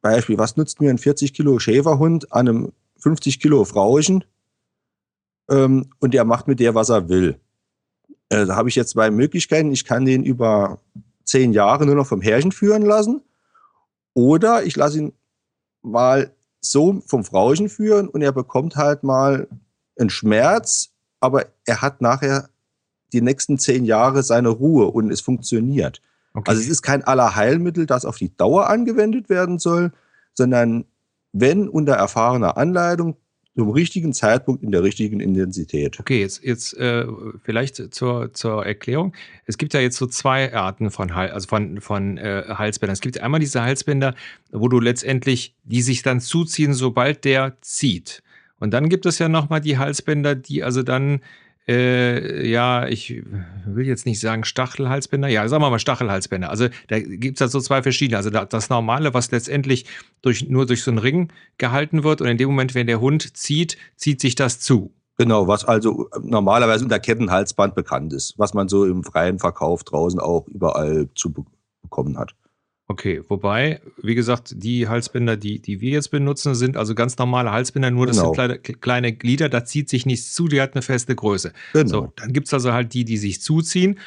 Beispiel, 0.00 0.38
was 0.38 0.56
nutzt 0.56 0.80
mir 0.80 0.88
ein 0.88 0.96
40 0.96 1.34
Kilo 1.34 1.58
Schäferhund 1.58 2.32
an 2.32 2.48
einem 2.48 2.72
50 3.00 3.40
Kilo 3.40 3.62
Frauchen 3.66 4.24
ähm, 5.50 5.90
und 6.00 6.14
der 6.14 6.24
macht 6.24 6.48
mit 6.48 6.60
der, 6.60 6.74
was 6.74 6.88
er 6.88 7.10
will. 7.10 7.38
Äh, 8.30 8.46
da 8.46 8.56
habe 8.56 8.70
ich 8.70 8.76
jetzt 8.76 8.92
zwei 8.92 9.10
Möglichkeiten. 9.10 9.70
Ich 9.70 9.84
kann 9.84 10.06
den 10.06 10.24
über 10.24 10.80
zehn 11.24 11.52
Jahre 11.52 11.84
nur 11.84 11.94
noch 11.94 12.06
vom 12.06 12.22
Herrchen 12.22 12.52
führen 12.52 12.86
lassen 12.86 13.20
oder 14.14 14.64
ich 14.64 14.76
lasse 14.76 15.00
ihn 15.00 15.12
mal 15.82 16.32
so 16.62 17.02
vom 17.06 17.22
Frauchen 17.22 17.68
führen 17.68 18.08
und 18.08 18.22
er 18.22 18.32
bekommt 18.32 18.76
halt 18.76 19.02
mal 19.02 19.46
einen 19.98 20.10
Schmerz, 20.10 20.90
aber 21.20 21.46
er 21.64 21.82
hat 21.82 22.00
nachher 22.00 22.48
die 23.12 23.20
nächsten 23.20 23.58
zehn 23.58 23.84
Jahre 23.84 24.22
seine 24.22 24.48
Ruhe 24.48 24.86
und 24.86 25.10
es 25.10 25.20
funktioniert. 25.20 26.00
Okay. 26.34 26.50
Also 26.50 26.60
es 26.60 26.68
ist 26.68 26.82
kein 26.82 27.04
Allerheilmittel, 27.04 27.86
das 27.86 28.04
auf 28.04 28.18
die 28.18 28.36
Dauer 28.36 28.68
angewendet 28.68 29.28
werden 29.28 29.58
soll, 29.58 29.92
sondern 30.34 30.84
wenn 31.32 31.68
unter 31.68 31.94
erfahrener 31.94 32.56
Anleitung 32.56 33.16
zum 33.56 33.70
richtigen 33.70 34.12
Zeitpunkt 34.12 34.64
in 34.64 34.72
der 34.72 34.82
richtigen 34.82 35.20
Intensität. 35.20 36.00
Okay, 36.00 36.20
jetzt, 36.20 36.42
jetzt 36.42 36.76
äh, 36.76 37.06
vielleicht 37.42 37.94
zur, 37.94 38.32
zur 38.32 38.66
Erklärung. 38.66 39.14
Es 39.46 39.58
gibt 39.58 39.74
ja 39.74 39.80
jetzt 39.80 39.96
so 39.96 40.06
zwei 40.06 40.52
Arten 40.52 40.90
von, 40.90 41.10
also 41.12 41.46
von, 41.46 41.80
von 41.80 42.18
äh, 42.18 42.44
Halsbändern. 42.48 42.94
Es 42.94 43.00
gibt 43.00 43.20
einmal 43.20 43.38
diese 43.38 43.62
Halsbänder, 43.62 44.14
wo 44.50 44.66
du 44.66 44.80
letztendlich, 44.80 45.54
die 45.62 45.82
sich 45.82 46.02
dann 46.02 46.20
zuziehen, 46.20 46.74
sobald 46.74 47.24
der 47.24 47.56
zieht. 47.60 48.24
Und 48.64 48.72
dann 48.72 48.88
gibt 48.88 49.06
es 49.06 49.18
ja 49.18 49.28
nochmal 49.28 49.60
die 49.60 49.78
Halsbänder, 49.78 50.34
die 50.34 50.64
also 50.64 50.82
dann 50.82 51.20
äh, 51.66 52.46
ja, 52.46 52.86
ich 52.88 53.22
will 53.66 53.86
jetzt 53.86 54.06
nicht 54.06 54.20
sagen 54.20 54.44
Stachelhalsbänder. 54.44 55.28
Ja, 55.28 55.46
sagen 55.48 55.62
wir 55.62 55.70
mal 55.70 55.78
Stachelhalsbänder. 55.78 56.50
Also 56.50 56.68
da 56.88 56.98
gibt 56.98 57.36
es 57.36 57.40
halt 57.40 57.50
so 57.50 57.60
zwei 57.60 57.82
verschiedene. 57.82 58.16
Also 58.16 58.30
das 58.30 58.68
Normale, 58.68 59.14
was 59.14 59.30
letztendlich 59.30 59.86
durch, 60.22 60.48
nur 60.48 60.66
durch 60.66 60.82
so 60.82 60.90
einen 60.90 60.98
Ring 60.98 61.32
gehalten 61.58 62.04
wird 62.04 62.20
und 62.20 62.28
in 62.28 62.38
dem 62.38 62.48
Moment, 62.48 62.74
wenn 62.74 62.86
der 62.86 63.00
Hund 63.00 63.36
zieht, 63.36 63.78
zieht 63.96 64.20
sich 64.20 64.34
das 64.34 64.60
zu. 64.60 64.92
Genau, 65.16 65.46
was 65.46 65.64
also 65.64 66.08
normalerweise 66.22 66.84
unter 66.84 66.98
Kettenhalsband 66.98 67.74
bekannt 67.74 68.12
ist, 68.12 68.34
was 68.38 68.52
man 68.52 68.68
so 68.68 68.84
im 68.84 69.04
freien 69.04 69.38
Verkauf 69.38 69.84
draußen 69.84 70.18
auch 70.18 70.48
überall 70.48 71.08
zu 71.14 71.32
bekommen 71.82 72.18
hat. 72.18 72.34
Okay, 72.86 73.22
wobei, 73.28 73.80
wie 74.02 74.14
gesagt, 74.14 74.52
die 74.56 74.88
Halsbänder, 74.88 75.38
die, 75.38 75.58
die 75.58 75.80
wir 75.80 75.92
jetzt 75.92 76.10
benutzen, 76.10 76.54
sind 76.54 76.76
also 76.76 76.94
ganz 76.94 77.16
normale 77.16 77.50
Halsbänder, 77.50 77.90
nur 77.90 78.06
das 78.06 78.18
genau. 78.18 78.34
sind 78.34 78.34
kleine, 78.34 78.58
kleine, 78.58 79.12
Glieder, 79.14 79.48
da 79.48 79.64
zieht 79.64 79.88
sich 79.88 80.04
nichts 80.04 80.34
zu, 80.34 80.48
die 80.48 80.60
hat 80.60 80.74
eine 80.74 80.82
feste 80.82 81.14
Größe. 81.14 81.54
Genau. 81.72 81.88
So, 81.88 82.12
dann 82.16 82.34
gibt 82.34 82.48
es 82.48 82.54
also 82.54 82.74
halt 82.74 82.92
die, 82.92 83.06
die 83.06 83.16
sich 83.16 83.40
zuziehen. 83.40 83.98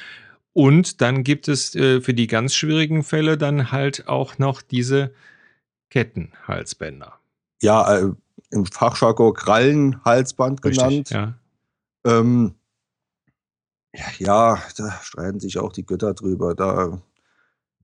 Und 0.53 1.01
dann 1.01 1.23
gibt 1.23 1.47
es 1.47 1.75
äh, 1.75 2.01
für 2.01 2.13
die 2.13 2.27
ganz 2.27 2.53
schwierigen 2.55 3.03
Fälle 3.03 3.37
dann 3.37 3.71
halt 3.71 4.07
auch 4.07 4.37
noch 4.37 4.61
diese 4.61 5.11
Kettenhalsbänder. 5.89 7.13
Ja, 7.61 7.97
äh, 7.97 8.11
im 8.51 8.65
Fachjargon 8.65 9.33
Krallenhalsband 9.33 10.61
genannt. 10.61 11.09
Ja. 11.09 11.33
Ähm, 12.05 12.55
ja, 14.19 14.61
da 14.77 14.91
streiten 15.01 15.39
sich 15.39 15.57
auch 15.57 15.73
die 15.73 15.85
Götter 15.85 16.13
drüber. 16.13 16.53
Da 16.55 17.01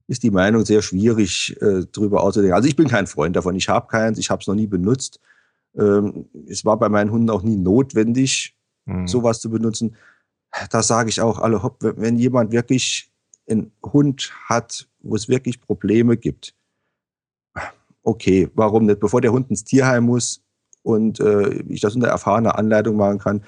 ist 0.06 0.22
die 0.22 0.30
Meinung 0.30 0.64
sehr 0.64 0.82
schwierig, 0.82 1.56
äh, 1.60 1.86
darüber 1.90 2.22
auszudenken. 2.22 2.54
Also 2.54 2.68
ich 2.68 2.76
bin 2.76 2.88
kein 2.88 3.06
Freund 3.06 3.36
davon. 3.36 3.54
Ich 3.56 3.68
habe 3.68 3.86
keins, 3.86 4.18
ich 4.18 4.30
habe 4.30 4.40
es 4.40 4.46
noch 4.46 4.54
nie 4.54 4.66
benutzt. 4.66 5.20
Ähm, 5.76 6.26
es 6.46 6.64
war 6.64 6.78
bei 6.78 6.88
meinen 6.88 7.10
Hunden 7.10 7.30
auch 7.30 7.42
nie 7.42 7.56
notwendig, 7.56 8.56
mhm. 8.84 9.08
sowas 9.08 9.40
zu 9.40 9.50
benutzen. 9.50 9.96
Da 10.70 10.82
sage 10.82 11.08
ich 11.08 11.20
auch 11.20 11.38
alle, 11.38 11.62
hopp, 11.62 11.78
wenn 11.80 12.18
jemand 12.18 12.52
wirklich 12.52 13.10
einen 13.48 13.72
Hund 13.82 14.32
hat, 14.44 14.88
wo 15.00 15.16
es 15.16 15.28
wirklich 15.28 15.60
Probleme 15.60 16.16
gibt, 16.16 16.54
okay, 18.02 18.48
warum 18.54 18.86
nicht? 18.86 19.00
Bevor 19.00 19.20
der 19.20 19.32
Hund 19.32 19.50
ins 19.50 19.64
Tierheim 19.64 20.04
muss 20.04 20.42
und 20.82 21.18
äh, 21.20 21.62
ich 21.68 21.80
das 21.80 21.94
unter 21.94 22.08
erfahrener 22.08 22.58
Anleitung 22.58 22.96
machen 22.96 23.18
kann, 23.18 23.44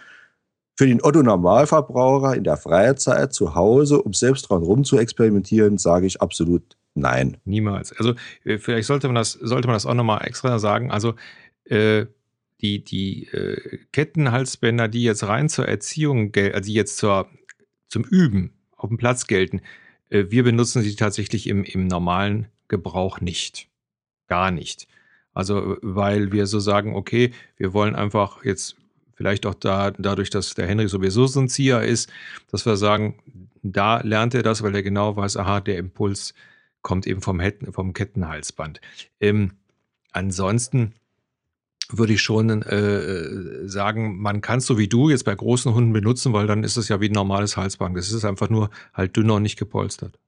für 0.76 0.86
den 0.86 1.02
Otto-Normalverbraucher 1.02 2.36
in 2.36 2.44
der 2.44 2.58
Freizeit 2.58 3.32
zu 3.32 3.54
Hause, 3.54 4.02
um 4.02 4.12
selbst 4.12 4.42
dran 4.42 4.62
rum 4.62 4.84
zu 4.84 4.98
experimentieren, 4.98 5.78
sage 5.78 6.06
ich 6.06 6.20
absolut 6.20 6.76
nein. 6.94 7.38
Niemals. 7.44 7.92
Also 7.92 8.14
äh, 8.44 8.58
vielleicht 8.58 8.86
sollte 8.86 9.08
man 9.08 9.16
das, 9.16 9.32
sollte 9.32 9.68
man 9.68 9.74
das 9.74 9.86
auch 9.86 9.94
nochmal 9.94 10.26
extra 10.26 10.58
sagen. 10.58 10.90
Also 10.90 11.14
äh, 11.64 12.06
die, 12.60 12.84
die 12.84 13.26
äh, 13.28 13.78
Kettenhalsbänder, 13.92 14.88
die 14.88 15.02
jetzt 15.02 15.24
rein 15.24 15.48
zur 15.48 15.66
Erziehung, 15.66 16.32
also 16.34 16.60
die 16.60 16.74
jetzt 16.74 16.98
zur, 16.98 17.28
zum 17.88 18.04
Üben 18.04 18.52
auf 18.76 18.88
dem 18.88 18.98
Platz 18.98 19.26
gelten, 19.26 19.62
äh, 20.10 20.26
wir 20.28 20.42
benutzen 20.42 20.82
sie 20.82 20.94
tatsächlich 20.94 21.48
im, 21.48 21.64
im 21.64 21.86
normalen 21.86 22.48
Gebrauch 22.68 23.20
nicht. 23.20 23.68
Gar 24.28 24.50
nicht. 24.50 24.88
Also, 25.32 25.76
weil 25.82 26.32
wir 26.32 26.46
so 26.46 26.58
sagen, 26.60 26.96
okay, 26.96 27.32
wir 27.56 27.74
wollen 27.74 27.94
einfach 27.94 28.44
jetzt 28.44 28.76
Vielleicht 29.16 29.46
auch 29.46 29.54
da, 29.54 29.90
dadurch, 29.92 30.30
dass 30.30 30.54
der 30.54 30.66
Henry 30.66 30.88
sowieso 30.88 31.26
so 31.26 31.40
ein 31.40 31.48
Zieher 31.48 31.82
ist, 31.82 32.10
dass 32.50 32.66
wir 32.66 32.76
sagen, 32.76 33.16
da 33.62 34.00
lernt 34.02 34.34
er 34.34 34.42
das, 34.42 34.62
weil 34.62 34.74
er 34.74 34.82
genau 34.82 35.16
weiß, 35.16 35.38
aha, 35.38 35.60
der 35.60 35.78
Impuls 35.78 36.34
kommt 36.82 37.06
eben 37.06 37.22
vom, 37.22 37.40
Hetten, 37.40 37.72
vom 37.72 37.94
Kettenhalsband. 37.94 38.80
Ähm, 39.20 39.52
ansonsten 40.12 40.92
würde 41.88 42.12
ich 42.12 42.22
schon 42.22 42.62
äh, 42.62 43.66
sagen, 43.68 44.20
man 44.20 44.40
kann 44.40 44.58
es 44.58 44.66
so 44.66 44.76
wie 44.76 44.88
du 44.88 45.08
jetzt 45.08 45.24
bei 45.24 45.34
großen 45.34 45.72
Hunden 45.72 45.92
benutzen, 45.92 46.32
weil 46.32 46.46
dann 46.46 46.62
ist 46.62 46.76
es 46.76 46.88
ja 46.88 47.00
wie 47.00 47.08
ein 47.08 47.12
normales 47.12 47.56
Halsband. 47.56 47.96
Es 47.96 48.12
ist 48.12 48.24
einfach 48.24 48.50
nur 48.50 48.70
halt 48.92 49.16
dünner 49.16 49.34
und 49.34 49.42
nicht 49.42 49.58
gepolstert. 49.58 50.18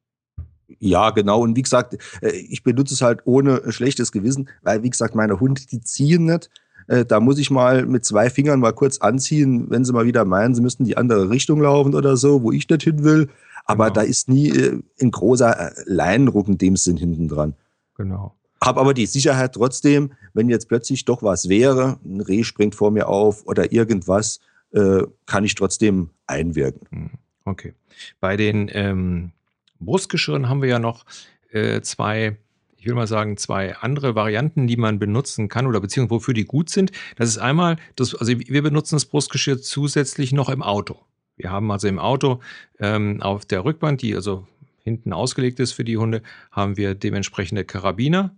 Ja, 0.78 1.10
genau. 1.10 1.40
Und 1.40 1.56
wie 1.56 1.62
gesagt, 1.62 1.96
äh, 2.22 2.30
ich 2.30 2.62
benutze 2.62 2.94
es 2.94 3.02
halt 3.02 3.20
ohne 3.24 3.72
schlechtes 3.72 4.12
Gewissen, 4.12 4.48
weil, 4.62 4.82
wie 4.82 4.90
gesagt, 4.90 5.14
meine 5.14 5.40
Hunde, 5.40 5.62
die 5.70 5.80
ziehen 5.80 6.26
nicht. 6.26 6.50
Äh, 6.88 7.04
da 7.04 7.20
muss 7.20 7.38
ich 7.38 7.50
mal 7.50 7.86
mit 7.86 8.04
zwei 8.04 8.30
Fingern 8.30 8.60
mal 8.60 8.72
kurz 8.72 8.98
anziehen, 8.98 9.66
wenn 9.70 9.84
sie 9.84 9.92
mal 9.92 10.06
wieder 10.06 10.24
meinen, 10.24 10.54
sie 10.54 10.62
müssten 10.62 10.84
die 10.84 10.96
andere 10.96 11.30
Richtung 11.30 11.60
laufen 11.60 11.94
oder 11.94 12.16
so, 12.16 12.42
wo 12.42 12.50
ich 12.50 12.68
nicht 12.68 12.82
hin 12.82 13.04
will. 13.04 13.28
Aber 13.64 13.84
genau. 13.84 13.94
da 13.94 14.00
ist 14.00 14.28
nie 14.28 14.48
äh, 14.48 14.80
ein 15.00 15.10
großer 15.10 15.70
äh, 15.70 15.82
Leinendruck 15.86 16.48
in 16.48 16.58
dem 16.58 16.76
Sinn 16.76 16.96
hinten 16.96 17.28
dran. 17.28 17.54
Genau. 17.96 18.34
Hab 18.60 18.78
aber 18.78 18.94
die 18.94 19.06
Sicherheit 19.06 19.52
trotzdem, 19.54 20.12
wenn 20.32 20.48
jetzt 20.48 20.68
plötzlich 20.68 21.04
doch 21.04 21.22
was 21.22 21.48
wäre, 21.48 21.98
ein 22.04 22.20
Reh 22.20 22.42
springt 22.42 22.74
vor 22.74 22.90
mir 22.90 23.08
auf 23.08 23.46
oder 23.46 23.72
irgendwas, 23.72 24.40
äh, 24.72 25.02
kann 25.26 25.44
ich 25.44 25.54
trotzdem 25.54 26.10
einwirken. 26.26 26.88
Hm, 26.90 27.10
okay. 27.44 27.74
Bei 28.20 28.36
den 28.36 28.70
ähm, 28.72 29.32
Brustgeschirren 29.78 30.48
haben 30.48 30.62
wir 30.62 30.68
ja 30.68 30.78
noch 30.78 31.04
äh, 31.50 31.82
zwei 31.82 32.36
ich 32.78 32.86
will 32.86 32.94
mal 32.94 33.08
sagen, 33.08 33.36
zwei 33.36 33.76
andere 33.76 34.14
Varianten, 34.14 34.68
die 34.68 34.76
man 34.76 34.98
benutzen 34.98 35.48
kann 35.48 35.66
oder 35.66 35.80
beziehungsweise 35.80 36.16
wofür 36.16 36.34
die 36.34 36.44
gut 36.44 36.70
sind. 36.70 36.92
Das 37.16 37.28
ist 37.28 37.38
einmal, 37.38 37.76
das, 37.96 38.14
also 38.14 38.32
wir 38.38 38.62
benutzen 38.62 38.94
das 38.94 39.04
Brustgeschirr 39.04 39.60
zusätzlich 39.60 40.32
noch 40.32 40.48
im 40.48 40.62
Auto. 40.62 41.00
Wir 41.36 41.50
haben 41.50 41.70
also 41.70 41.88
im 41.88 41.98
Auto 41.98 42.40
ähm, 42.78 43.20
auf 43.20 43.44
der 43.44 43.64
Rückband, 43.64 44.02
die 44.02 44.14
also 44.14 44.46
hinten 44.82 45.12
ausgelegt 45.12 45.58
ist 45.60 45.72
für 45.72 45.84
die 45.84 45.96
Hunde, 45.96 46.22
haben 46.52 46.76
wir 46.76 46.94
dementsprechende 46.94 47.64
Karabiner 47.64 48.34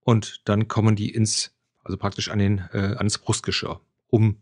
und 0.00 0.40
dann 0.46 0.68
kommen 0.68 0.96
die 0.96 1.10
ins, 1.10 1.54
also 1.84 1.98
praktisch 1.98 2.30
an 2.30 2.38
den, 2.38 2.58
äh, 2.72 2.94
ans 2.96 3.18
Brustgeschirr, 3.18 3.80
um 4.08 4.36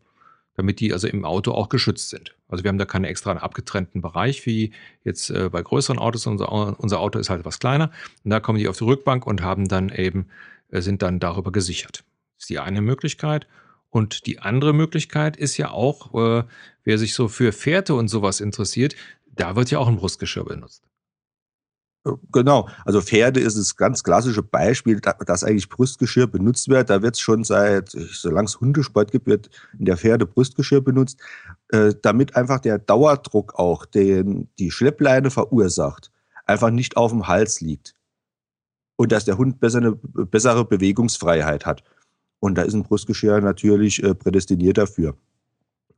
damit 0.60 0.78
die 0.80 0.92
also 0.92 1.08
im 1.08 1.24
Auto 1.24 1.52
auch 1.52 1.70
geschützt 1.70 2.10
sind. 2.10 2.34
Also 2.48 2.62
wir 2.62 2.68
haben 2.68 2.76
da 2.76 2.84
keinen 2.84 3.04
extra 3.04 3.32
abgetrennten 3.32 4.02
Bereich 4.02 4.44
wie 4.44 4.72
jetzt 5.04 5.30
äh, 5.30 5.48
bei 5.48 5.62
größeren 5.62 5.98
Autos. 5.98 6.26
Unser, 6.26 6.78
unser 6.78 7.00
Auto 7.00 7.18
ist 7.18 7.30
halt 7.30 7.40
etwas 7.40 7.60
kleiner. 7.60 7.90
Und 8.24 8.30
da 8.30 8.40
kommen 8.40 8.58
die 8.58 8.68
auf 8.68 8.76
die 8.76 8.84
Rückbank 8.84 9.26
und 9.26 9.40
haben 9.40 9.68
dann 9.68 9.88
eben, 9.88 10.26
äh, 10.70 10.82
sind 10.82 11.00
dann 11.00 11.18
darüber 11.18 11.50
gesichert. 11.50 12.04
Das 12.36 12.44
ist 12.44 12.50
die 12.50 12.58
eine 12.58 12.82
Möglichkeit. 12.82 13.46
Und 13.88 14.26
die 14.26 14.40
andere 14.40 14.74
Möglichkeit 14.74 15.38
ist 15.38 15.56
ja 15.56 15.70
auch, 15.70 16.14
äh, 16.14 16.44
wer 16.84 16.98
sich 16.98 17.14
so 17.14 17.28
für 17.28 17.52
Fährte 17.52 17.94
und 17.94 18.08
sowas 18.08 18.40
interessiert, 18.40 18.94
da 19.34 19.56
wird 19.56 19.70
ja 19.70 19.78
auch 19.78 19.88
ein 19.88 19.96
Brustgeschirr 19.96 20.44
benutzt. 20.44 20.89
Genau, 22.32 22.66
also 22.86 23.02
Pferde 23.02 23.40
ist 23.40 23.58
das 23.58 23.76
ganz 23.76 24.02
klassische 24.02 24.42
Beispiel, 24.42 25.00
dass 25.00 25.44
eigentlich 25.44 25.68
Brustgeschirr 25.68 26.26
benutzt 26.26 26.68
wird. 26.70 26.88
Da 26.88 27.02
wird 27.02 27.16
es 27.16 27.20
schon 27.20 27.44
seit, 27.44 27.90
solange 27.90 28.46
es 28.46 28.58
Hundesport 28.58 29.12
gibt, 29.12 29.26
wird 29.26 29.50
in 29.78 29.84
der 29.84 29.98
Pferde 29.98 30.24
Brustgeschirr 30.24 30.80
benutzt, 30.80 31.20
äh, 31.68 31.92
damit 32.00 32.36
einfach 32.36 32.58
der 32.60 32.78
Dauerdruck 32.78 33.58
auch, 33.58 33.84
den 33.84 34.48
die 34.58 34.70
Schleppleine 34.70 35.30
verursacht, 35.30 36.10
einfach 36.46 36.70
nicht 36.70 36.96
auf 36.96 37.10
dem 37.10 37.28
Hals 37.28 37.60
liegt. 37.60 37.94
Und 38.96 39.12
dass 39.12 39.26
der 39.26 39.36
Hund 39.36 39.60
besser 39.60 39.78
eine 39.78 39.92
bessere 39.92 40.64
Bewegungsfreiheit 40.64 41.66
hat. 41.66 41.84
Und 42.38 42.56
da 42.56 42.62
ist 42.62 42.72
ein 42.72 42.82
Brustgeschirr 42.82 43.42
natürlich 43.42 44.02
äh, 44.02 44.14
prädestiniert 44.14 44.78
dafür. 44.78 45.16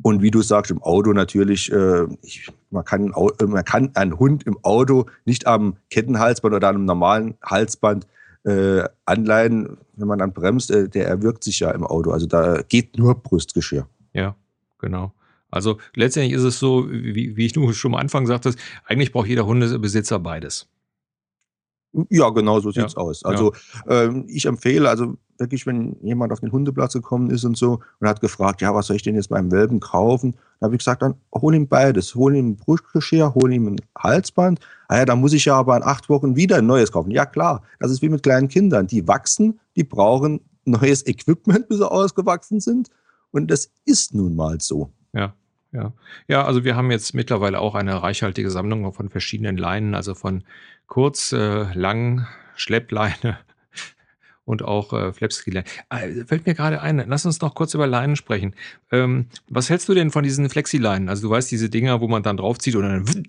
Und 0.02 0.20
wie 0.20 0.30
du 0.30 0.42
sagst, 0.42 0.70
im 0.70 0.82
Auto 0.82 1.12
natürlich, 1.12 1.70
äh, 1.72 2.06
ich, 2.22 2.50
man, 2.70 2.84
kann, 2.84 3.12
äh, 3.40 3.44
man 3.44 3.64
kann 3.64 3.90
einen 3.94 4.18
Hund 4.18 4.42
im 4.44 4.58
Auto 4.62 5.06
nicht 5.24 5.46
am 5.46 5.76
Kettenhalsband 5.90 6.54
oder 6.54 6.68
einem 6.68 6.84
normalen 6.84 7.34
Halsband 7.42 8.06
äh, 8.44 8.82
anleihen, 9.04 9.78
wenn 9.94 10.08
man 10.08 10.18
dann 10.18 10.32
bremst, 10.32 10.70
äh, 10.70 10.88
der 10.88 11.06
erwirkt 11.06 11.44
sich 11.44 11.60
ja 11.60 11.70
im 11.70 11.84
Auto. 11.84 12.10
Also 12.10 12.26
da 12.26 12.62
geht 12.62 12.98
nur 12.98 13.14
Brustgeschirr. 13.14 13.86
Ja, 14.12 14.34
genau. 14.78 15.12
Also 15.50 15.78
letztendlich 15.94 16.34
ist 16.34 16.44
es 16.44 16.58
so, 16.58 16.90
wie, 16.90 17.36
wie 17.36 17.46
ich 17.46 17.54
nur 17.54 17.72
schon 17.74 17.94
am 17.94 18.00
Anfang 18.00 18.26
sagte, 18.26 18.54
eigentlich 18.86 19.12
braucht 19.12 19.28
jeder 19.28 19.46
Hundebesitzer 19.46 20.18
beides. 20.18 20.66
Ja, 22.08 22.30
genau 22.30 22.58
so 22.60 22.70
sieht's 22.70 22.94
ja. 22.94 23.02
aus. 23.02 23.22
Also 23.22 23.52
ja. 23.86 24.04
ähm, 24.04 24.24
ich 24.28 24.46
empfehle, 24.46 24.88
also 24.88 25.18
wirklich, 25.42 25.66
wenn 25.66 25.96
jemand 26.00 26.32
auf 26.32 26.40
den 26.40 26.52
Hundeplatz 26.52 26.94
gekommen 26.94 27.30
ist 27.30 27.44
und 27.44 27.56
so 27.56 27.80
und 28.00 28.08
hat 28.08 28.20
gefragt, 28.20 28.62
ja, 28.62 28.74
was 28.74 28.86
soll 28.86 28.96
ich 28.96 29.02
denn 29.02 29.16
jetzt 29.16 29.28
beim 29.28 29.50
Welpen 29.50 29.80
kaufen? 29.80 30.36
Da 30.60 30.66
habe 30.66 30.76
ich 30.76 30.78
gesagt, 30.78 31.02
dann 31.02 31.16
hol 31.34 31.54
ihm 31.54 31.68
beides. 31.68 32.14
Hol 32.14 32.34
ihm 32.34 32.50
ein 32.50 32.56
Brustgeschirr, 32.56 33.34
hol 33.34 33.52
ihm 33.52 33.66
ein 33.66 33.80
Halsband. 33.98 34.60
Ah 34.88 34.98
ja, 34.98 35.04
da 35.04 35.16
muss 35.16 35.32
ich 35.32 35.44
ja 35.44 35.56
aber 35.56 35.76
in 35.76 35.82
acht 35.82 36.08
Wochen 36.08 36.36
wieder 36.36 36.56
ein 36.56 36.66
neues 36.66 36.92
kaufen. 36.92 37.10
Ja, 37.10 37.26
klar, 37.26 37.62
das 37.80 37.90
ist 37.90 38.00
wie 38.00 38.08
mit 38.08 38.22
kleinen 38.22 38.48
Kindern. 38.48 38.86
Die 38.86 39.06
wachsen, 39.08 39.60
die 39.76 39.84
brauchen 39.84 40.40
neues 40.64 41.06
Equipment, 41.06 41.68
bis 41.68 41.78
sie 41.78 41.90
ausgewachsen 41.90 42.60
sind. 42.60 42.88
Und 43.32 43.50
das 43.50 43.72
ist 43.84 44.14
nun 44.14 44.36
mal 44.36 44.60
so. 44.60 44.90
Ja. 45.12 45.34
Ja. 45.74 45.94
ja, 46.28 46.44
also 46.44 46.64
wir 46.64 46.76
haben 46.76 46.90
jetzt 46.90 47.14
mittlerweile 47.14 47.58
auch 47.58 47.74
eine 47.74 48.02
reichhaltige 48.02 48.50
Sammlung 48.50 48.92
von 48.92 49.08
verschiedenen 49.08 49.56
Leinen, 49.56 49.94
also 49.94 50.14
von 50.14 50.44
kurz, 50.86 51.32
äh, 51.32 51.72
lang, 51.72 52.26
Schleppleine 52.56 53.38
und 54.52 54.62
auch 54.62 54.92
äh, 54.92 55.12
Flapski-Leinen. 55.12 55.66
Äh, 55.90 56.24
fällt 56.26 56.46
mir 56.46 56.54
gerade 56.54 56.80
ein, 56.80 57.02
lass 57.08 57.26
uns 57.26 57.40
noch 57.40 57.54
kurz 57.54 57.74
über 57.74 57.86
Leinen 57.86 58.14
sprechen. 58.14 58.54
Ähm, 58.92 59.26
was 59.48 59.68
hältst 59.68 59.88
du 59.88 59.94
denn 59.94 60.12
von 60.12 60.22
diesen 60.22 60.48
Flexi-Leinen? 60.48 61.08
Also 61.08 61.22
du 61.22 61.30
weißt, 61.30 61.50
diese 61.50 61.68
Dinger, 61.68 62.00
wo 62.00 62.08
man 62.08 62.22
dann 62.22 62.36
draufzieht 62.36 62.76
und 62.76 62.82
dann... 62.82 63.24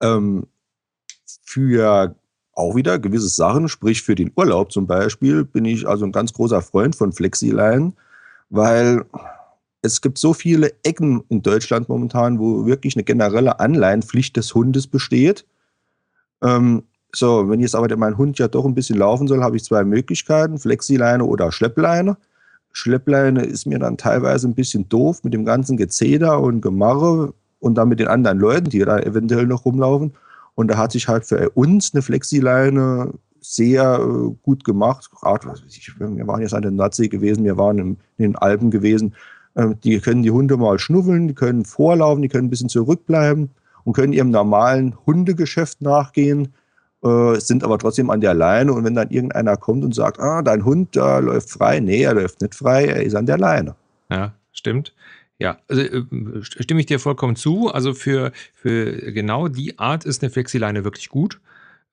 Ähm, 0.00 0.46
für 1.42 2.14
auch 2.52 2.74
wieder 2.74 2.98
gewisse 2.98 3.28
Sachen, 3.28 3.68
sprich 3.68 4.02
für 4.02 4.14
den 4.14 4.32
Urlaub 4.36 4.72
zum 4.72 4.86
Beispiel, 4.86 5.44
bin 5.44 5.64
ich 5.64 5.88
also 5.88 6.04
ein 6.04 6.12
ganz 6.12 6.32
großer 6.32 6.60
Freund 6.60 6.96
von 6.96 7.12
Flexi-Leinen, 7.12 7.94
weil 8.50 9.04
es 9.82 10.00
gibt 10.00 10.18
so 10.18 10.34
viele 10.34 10.72
Ecken 10.82 11.22
in 11.28 11.42
Deutschland 11.42 11.88
momentan, 11.88 12.38
wo 12.38 12.66
wirklich 12.66 12.96
eine 12.96 13.04
generelle 13.04 13.60
Anleihenpflicht 13.60 14.36
des 14.36 14.54
Hundes 14.54 14.88
besteht. 14.88 15.46
Ähm, 16.42 16.82
so, 17.12 17.48
wenn 17.48 17.60
jetzt 17.60 17.74
aber 17.74 17.94
mein 17.96 18.18
Hund 18.18 18.38
ja 18.38 18.48
doch 18.48 18.64
ein 18.64 18.74
bisschen 18.74 18.98
laufen 18.98 19.28
soll, 19.28 19.42
habe 19.42 19.56
ich 19.56 19.64
zwei 19.64 19.84
Möglichkeiten, 19.84 20.58
Flexileine 20.58 21.24
oder 21.24 21.50
Schleppleine. 21.52 22.16
Schleppleine 22.72 23.44
ist 23.44 23.66
mir 23.66 23.78
dann 23.78 23.96
teilweise 23.96 24.46
ein 24.46 24.54
bisschen 24.54 24.88
doof 24.88 25.24
mit 25.24 25.32
dem 25.32 25.44
ganzen 25.44 25.76
Gezeder 25.76 26.40
und 26.40 26.60
Gemarre 26.60 27.32
und 27.60 27.74
dann 27.76 27.88
mit 27.88 27.98
den 27.98 28.08
anderen 28.08 28.38
Leuten, 28.38 28.70
die 28.70 28.80
da 28.80 28.98
eventuell 28.98 29.46
noch 29.46 29.64
rumlaufen. 29.64 30.12
Und 30.54 30.68
da 30.68 30.76
hat 30.76 30.92
sich 30.92 31.08
halt 31.08 31.24
für 31.24 31.50
uns 31.50 31.94
eine 31.94 32.02
Flexileine 32.02 33.12
sehr 33.40 34.00
äh, 34.00 34.34
gut 34.42 34.64
gemacht. 34.64 35.08
Wir 35.22 36.26
waren 36.26 36.42
jetzt 36.42 36.54
an 36.54 36.62
der 36.62 36.70
Nordsee 36.70 37.08
gewesen, 37.08 37.44
wir 37.44 37.56
waren 37.56 37.78
in 37.78 37.96
den 38.18 38.36
Alpen 38.36 38.70
gewesen. 38.70 39.14
Ähm, 39.56 39.76
die 39.82 39.98
können 40.00 40.22
die 40.22 40.30
Hunde 40.30 40.56
mal 40.56 40.78
schnuffeln, 40.78 41.28
die 41.28 41.34
können 41.34 41.64
vorlaufen, 41.64 42.22
die 42.22 42.28
können 42.28 42.46
ein 42.46 42.50
bisschen 42.50 42.68
zurückbleiben 42.68 43.50
und 43.84 43.92
können 43.94 44.12
ihrem 44.12 44.30
normalen 44.30 44.94
Hundegeschäft 45.06 45.80
nachgehen, 45.80 46.52
äh, 47.02 47.38
sind 47.38 47.64
aber 47.64 47.78
trotzdem 47.78 48.10
an 48.10 48.20
der 48.20 48.34
Leine. 48.34 48.72
Und 48.72 48.84
wenn 48.84 48.94
dann 48.94 49.10
irgendeiner 49.10 49.56
kommt 49.56 49.84
und 49.84 49.94
sagt, 49.94 50.18
ah, 50.20 50.42
dein 50.42 50.64
Hund 50.64 50.96
da 50.96 51.18
läuft 51.18 51.50
frei, 51.50 51.80
nee, 51.80 52.02
er 52.02 52.14
läuft 52.14 52.40
nicht 52.40 52.54
frei, 52.54 52.86
er 52.86 53.02
ist 53.02 53.14
an 53.14 53.26
der 53.26 53.38
Leine. 53.38 53.76
Ja, 54.10 54.34
stimmt. 54.52 54.94
Ja, 55.38 55.58
also 55.68 55.82
äh, 55.82 56.04
stimme 56.42 56.80
ich 56.80 56.86
dir 56.86 56.98
vollkommen 56.98 57.36
zu. 57.36 57.68
Also 57.68 57.94
für, 57.94 58.32
für 58.54 59.12
genau 59.12 59.48
die 59.48 59.78
Art 59.78 60.04
ist 60.04 60.22
eine 60.22 60.30
Flexileine 60.30 60.84
wirklich 60.84 61.08
gut. 61.08 61.40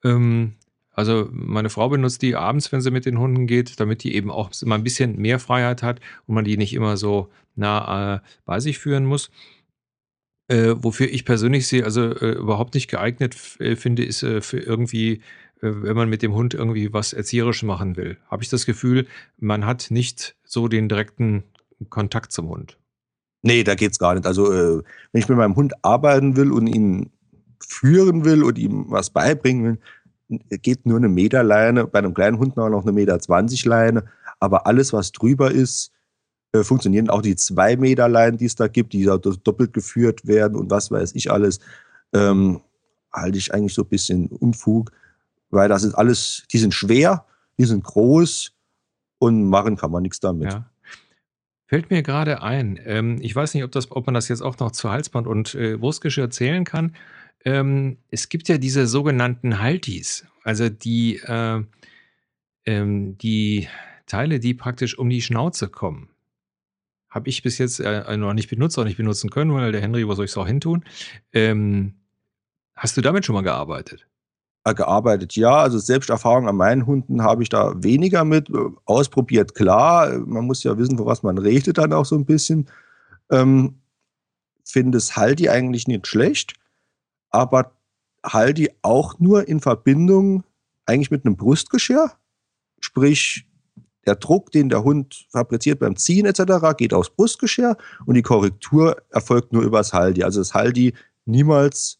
Ähm, 0.03 0.53
also 0.91 1.27
meine 1.31 1.69
Frau 1.69 1.89
benutzt 1.89 2.21
die 2.21 2.35
abends, 2.35 2.71
wenn 2.71 2.81
sie 2.81 2.89
mit 2.89 3.05
den 3.05 3.19
Hunden 3.19 3.47
geht, 3.47 3.79
damit 3.79 4.03
die 4.03 4.15
eben 4.15 4.31
auch 4.31 4.51
mal 4.63 4.75
ein 4.75 4.83
bisschen 4.83 5.17
mehr 5.17 5.39
Freiheit 5.39 5.83
hat 5.83 5.99
und 6.25 6.35
man 6.35 6.45
die 6.45 6.57
nicht 6.57 6.73
immer 6.73 6.95
so 6.95 7.29
nah 7.55 8.15
äh, 8.15 8.19
bei 8.45 8.59
sich 8.59 8.79
führen 8.79 9.05
muss. 9.05 9.29
Äh, 10.47 10.75
wofür 10.77 11.07
ich 11.11 11.25
persönlich 11.25 11.67
sie 11.67 11.83
also 11.83 12.03
äh, 12.03 12.33
überhaupt 12.33 12.75
nicht 12.75 12.89
geeignet 12.89 13.35
äh, 13.59 13.75
finde, 13.75 14.05
ist 14.05 14.21
äh, 14.21 14.41
für 14.41 14.59
irgendwie, 14.59 15.13
äh, 15.13 15.71
wenn 15.71 15.95
man 15.95 16.09
mit 16.09 16.21
dem 16.21 16.33
Hund 16.33 16.53
irgendwie 16.53 16.93
was 16.93 17.13
erzieherisch 17.13 17.63
machen 17.63 17.97
will. 17.97 18.17
Habe 18.29 18.43
ich 18.43 18.49
das 18.49 18.65
Gefühl, 18.65 19.07
man 19.39 19.65
hat 19.65 19.87
nicht 19.89 20.35
so 20.43 20.67
den 20.67 20.87
direkten 20.87 21.43
Kontakt 21.89 22.31
zum 22.31 22.49
Hund. 22.49 22.77
Nee, 23.41 23.63
da 23.63 23.75
geht 23.75 23.91
es 23.91 23.99
gar 23.99 24.13
nicht. 24.13 24.27
Also 24.27 24.49
wenn 24.49 25.21
ich 25.21 25.27
mit 25.27 25.37
meinem 25.37 25.55
Hund 25.55 25.73
arbeiten 25.83 26.35
will 26.35 26.51
und 26.51 26.67
ihn 26.67 27.11
führen 27.59 28.25
will 28.25 28.43
und 28.43 28.57
ihm 28.57 28.85
was 28.89 29.09
beibringen 29.09 29.79
will, 30.29 30.39
geht 30.61 30.85
nur 30.85 30.97
eine 30.97 31.09
Meterleine, 31.09 31.85
bei 31.87 31.99
einem 31.99 32.13
kleinen 32.13 32.39
Hund 32.39 32.57
noch 32.57 32.81
eine 32.81 32.91
Meter 32.91 33.19
20 33.19 33.65
Leine, 33.65 34.05
aber 34.39 34.67
alles, 34.67 34.93
was 34.93 35.11
drüber 35.11 35.51
ist, 35.51 35.91
funktionieren 36.63 37.09
auch 37.09 37.21
die 37.21 37.35
zwei 37.35 37.75
Meter 37.75 38.07
Leinen, 38.07 38.37
die 38.37 38.45
es 38.45 38.55
da 38.55 38.67
gibt, 38.67 38.93
die 38.93 39.03
da 39.03 39.17
doppelt 39.17 39.73
geführt 39.73 40.25
werden 40.27 40.55
und 40.55 40.69
was 40.69 40.91
weiß 40.91 41.13
ich 41.15 41.31
alles, 41.31 41.59
ähm, 42.13 42.61
halte 43.11 43.37
ich 43.37 43.53
eigentlich 43.53 43.73
so 43.73 43.83
ein 43.83 43.89
bisschen 43.89 44.27
Unfug, 44.27 44.91
weil 45.49 45.69
das 45.69 45.83
ist 45.83 45.93
alles, 45.93 46.43
die 46.51 46.57
sind 46.57 46.73
schwer, 46.73 47.25
die 47.57 47.65
sind 47.65 47.83
groß 47.83 48.51
und 49.19 49.45
machen 49.45 49.75
kann 49.75 49.91
man 49.91 50.03
nichts 50.03 50.19
damit. 50.19 50.53
Ja. 50.53 50.69
Fällt 51.67 51.89
mir 51.89 52.03
gerade 52.03 52.43
ein, 52.43 52.79
ähm, 52.85 53.17
ich 53.21 53.35
weiß 53.35 53.53
nicht, 53.53 53.63
ob, 53.63 53.71
das, 53.71 53.89
ob 53.91 54.05
man 54.05 54.13
das 54.13 54.27
jetzt 54.27 54.41
auch 54.41 54.57
noch 54.59 54.71
zu 54.71 54.91
Halsband 54.91 55.25
und 55.25 55.55
äh, 55.55 55.81
Wurstgeschirr 55.81 56.29
zählen 56.29 56.63
kann. 56.63 56.95
Ähm, 57.43 57.97
es 58.11 58.29
gibt 58.29 58.47
ja 58.49 58.57
diese 58.57 58.85
sogenannten 58.85 59.59
Haltis, 59.59 60.25
also 60.43 60.69
die, 60.69 61.17
äh, 61.17 61.63
ähm, 62.65 63.17
die 63.17 63.67
Teile, 64.05 64.39
die 64.39 64.53
praktisch 64.53 64.97
um 64.97 65.09
die 65.09 65.21
Schnauze 65.21 65.67
kommen 65.69 66.09
habe 67.15 67.29
ich 67.29 67.41
bis 67.41 67.57
jetzt 67.57 67.79
äh, 67.79 68.17
noch 68.17 68.33
nicht 68.33 68.49
benutzt, 68.49 68.77
auch 68.77 68.83
nicht 68.83 68.97
benutzen 68.97 69.29
können, 69.29 69.53
weil 69.53 69.71
der 69.71 69.79
Henry, 69.79 70.05
wo 70.05 70.13
soll 70.13 70.25
ich 70.25 70.31
es 70.31 70.37
auch 70.37 70.45
hintun? 70.45 70.83
Ähm, 71.31 71.95
hast 72.75 72.97
du 72.97 73.01
damit 73.01 73.25
schon 73.25 73.35
mal 73.35 73.41
gearbeitet? 73.41 74.05
Äh, 74.65 74.73
gearbeitet, 74.73 75.33
ja. 75.37 75.55
Also 75.55 75.79
Selbsterfahrung 75.79 76.49
an 76.49 76.57
meinen 76.57 76.85
Hunden 76.85 77.23
habe 77.23 77.41
ich 77.41 77.47
da 77.47 77.71
weniger 77.81 78.25
mit. 78.25 78.49
Äh, 78.49 78.67
ausprobiert, 78.83 79.55
klar. 79.55 80.11
Man 80.25 80.45
muss 80.45 80.63
ja 80.63 80.77
wissen, 80.77 80.97
vor 80.97 81.05
was 81.05 81.23
man 81.23 81.37
redet 81.37 81.77
dann 81.77 81.93
auch 81.93 82.05
so 82.05 82.15
ein 82.15 82.25
bisschen. 82.25 82.67
Ähm, 83.31 83.79
Finde 84.65 84.97
es 84.97 85.15
Haldi 85.15 85.47
eigentlich 85.47 85.87
nicht 85.87 86.07
schlecht, 86.07 86.55
aber 87.29 87.71
Haldi 88.25 88.71
auch 88.81 89.19
nur 89.19 89.47
in 89.47 89.61
Verbindung 89.61 90.43
eigentlich 90.85 91.11
mit 91.11 91.25
einem 91.25 91.37
Brustgeschirr. 91.37 92.11
Sprich, 92.81 93.47
der 94.05 94.15
Druck, 94.15 94.51
den 94.51 94.69
der 94.69 94.83
Hund 94.83 95.25
fabriziert 95.31 95.79
beim 95.79 95.95
Ziehen 95.95 96.25
etc., 96.25 96.75
geht 96.77 96.93
aufs 96.93 97.09
Brustgeschirr 97.09 97.77
und 98.05 98.15
die 98.15 98.21
Korrektur 98.21 98.97
erfolgt 99.09 99.53
nur 99.53 99.63
übers 99.63 99.93
Haldi. 99.93 100.23
Also 100.23 100.39
das 100.39 100.53
Haldi 100.53 100.93
niemals 101.25 101.99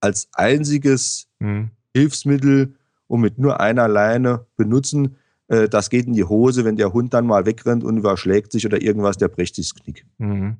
als 0.00 0.28
einziges 0.32 1.28
mhm. 1.38 1.70
Hilfsmittel 1.94 2.74
und 3.06 3.20
mit 3.20 3.38
nur 3.38 3.60
einer 3.60 3.88
Leine 3.88 4.46
benutzen. 4.56 5.16
Äh, 5.48 5.68
das 5.68 5.90
geht 5.90 6.06
in 6.06 6.14
die 6.14 6.24
Hose, 6.24 6.64
wenn 6.64 6.76
der 6.76 6.92
Hund 6.92 7.14
dann 7.14 7.26
mal 7.26 7.46
wegrennt 7.46 7.84
und 7.84 7.96
überschlägt 7.96 8.52
sich 8.52 8.66
oder 8.66 8.80
irgendwas, 8.80 9.16
der 9.16 9.28
bricht 9.28 9.54
sich 9.54 9.72
das 9.72 9.82
Knick. 9.82 10.06
Mhm. 10.18 10.58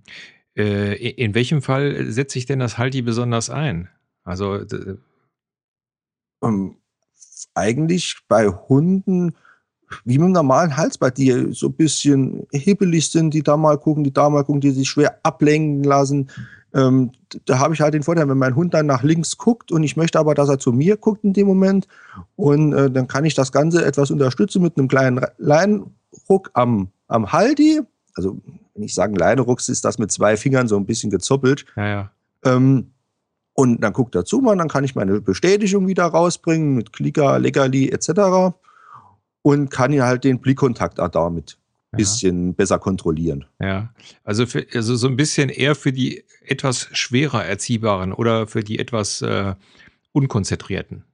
Äh, 0.57 0.95
in 1.11 1.35
welchem 1.35 1.63
Fall 1.63 2.11
setzt 2.11 2.33
sich 2.33 2.47
denn 2.47 2.59
das 2.59 2.79
Haldi 2.79 3.03
besonders 3.03 3.51
ein? 3.51 3.89
Also 4.23 4.61
ähm, 6.43 6.77
eigentlich 7.55 8.19
bei 8.29 8.49
Hunden 8.49 9.35
wie 10.05 10.19
mit 10.19 10.25
einem 10.25 10.33
normalen 10.33 10.77
Halsband, 10.77 11.19
die 11.19 11.49
so 11.53 11.69
ein 11.69 11.75
bisschen 11.75 12.47
hibbelig 12.53 13.11
sind, 13.11 13.35
die 13.35 13.43
da 13.43 13.57
mal 13.57 13.79
gucken, 13.79 14.05
die 14.05 14.13
da 14.13 14.29
mal 14.29 14.45
gucken, 14.45 14.61
die 14.61 14.71
sich 14.71 14.89
schwer 14.89 15.19
ablenken 15.23 15.85
lassen. 15.85 16.31
Ähm, 16.73 17.13
da 17.47 17.59
habe 17.61 17.75
ich 17.75 17.81
halt 17.81 17.95
den 17.95 18.03
Vorteil, 18.03 18.29
wenn 18.29 18.39
mein 18.39 18.57
Hund 18.57 18.75
dann 18.75 18.87
nach 18.87 19.03
links 19.03 19.37
guckt 19.37 19.71
und 19.71 19.85
ich 19.85 19.97
möchte 19.97 20.19
aber, 20.19 20.35
dass 20.35 20.49
er 20.49 20.59
zu 20.59 20.73
mir 20.73 20.97
guckt 20.97 21.23
in 21.23 21.33
dem 21.33 21.47
Moment 21.47 21.87
und 22.35 22.73
äh, 22.73 22.91
dann 22.91 23.07
kann 23.07 23.25
ich 23.25 23.35
das 23.35 23.53
Ganze 23.53 23.85
etwas 23.85 24.11
unterstützen 24.11 24.61
mit 24.61 24.77
einem 24.77 24.89
kleinen 24.89 25.21
Leinruck 25.39 26.51
am, 26.55 26.89
am 27.07 27.33
Haldi. 27.33 27.81
Also 28.15 28.39
wenn 28.75 28.83
ich 28.83 28.95
sage 28.95 29.15
Leineruck, 29.15 29.61
ist 29.69 29.85
das 29.85 29.99
mit 29.99 30.11
zwei 30.11 30.37
Fingern 30.37 30.67
so 30.67 30.77
ein 30.77 30.87
bisschen 30.87 31.11
gezoppelt. 31.11 31.65
Ja, 31.77 31.87
ja. 31.87 32.11
Ähm, 32.45 32.91
und 33.57 33.81
dann 33.81 33.93
guckt 33.93 34.17
er 34.17 34.25
zu, 34.25 34.41
man, 34.41 34.59
dann 34.59 34.69
kann 34.69 34.83
ich 34.83 34.97
meine 34.97 35.21
Bestätigung 35.21 35.87
wieder 35.87 36.07
rausbringen 36.07 36.75
mit 36.75 36.93
Klicker, 36.93 37.39
Leckerli 37.39 37.91
etc 37.91 38.53
und 39.45 39.69
kann 39.71 39.93
ja 39.93 40.07
halt 40.07 40.25
den 40.25 40.41
Blickkontakt 40.41 40.99
damit 40.99 41.59
ein 41.93 41.99
bisschen 41.99 42.55
besser 42.55 42.79
kontrollieren. 42.79 43.45
Ja, 43.61 43.93
also, 44.25 44.47
für, 44.47 44.67
also 44.73 44.97
so 44.97 45.07
ein 45.07 45.17
bisschen 45.17 45.51
eher 45.51 45.75
für 45.75 45.93
die 45.93 46.25
etwas 46.47 46.89
schwerer 46.93 47.45
Erziehbaren 47.45 48.15
oder 48.15 48.47
für 48.47 48.65
die 48.65 48.79
etwas 48.79 49.21
äh, 49.21 49.55
Unkonzentrierten. 50.13 51.05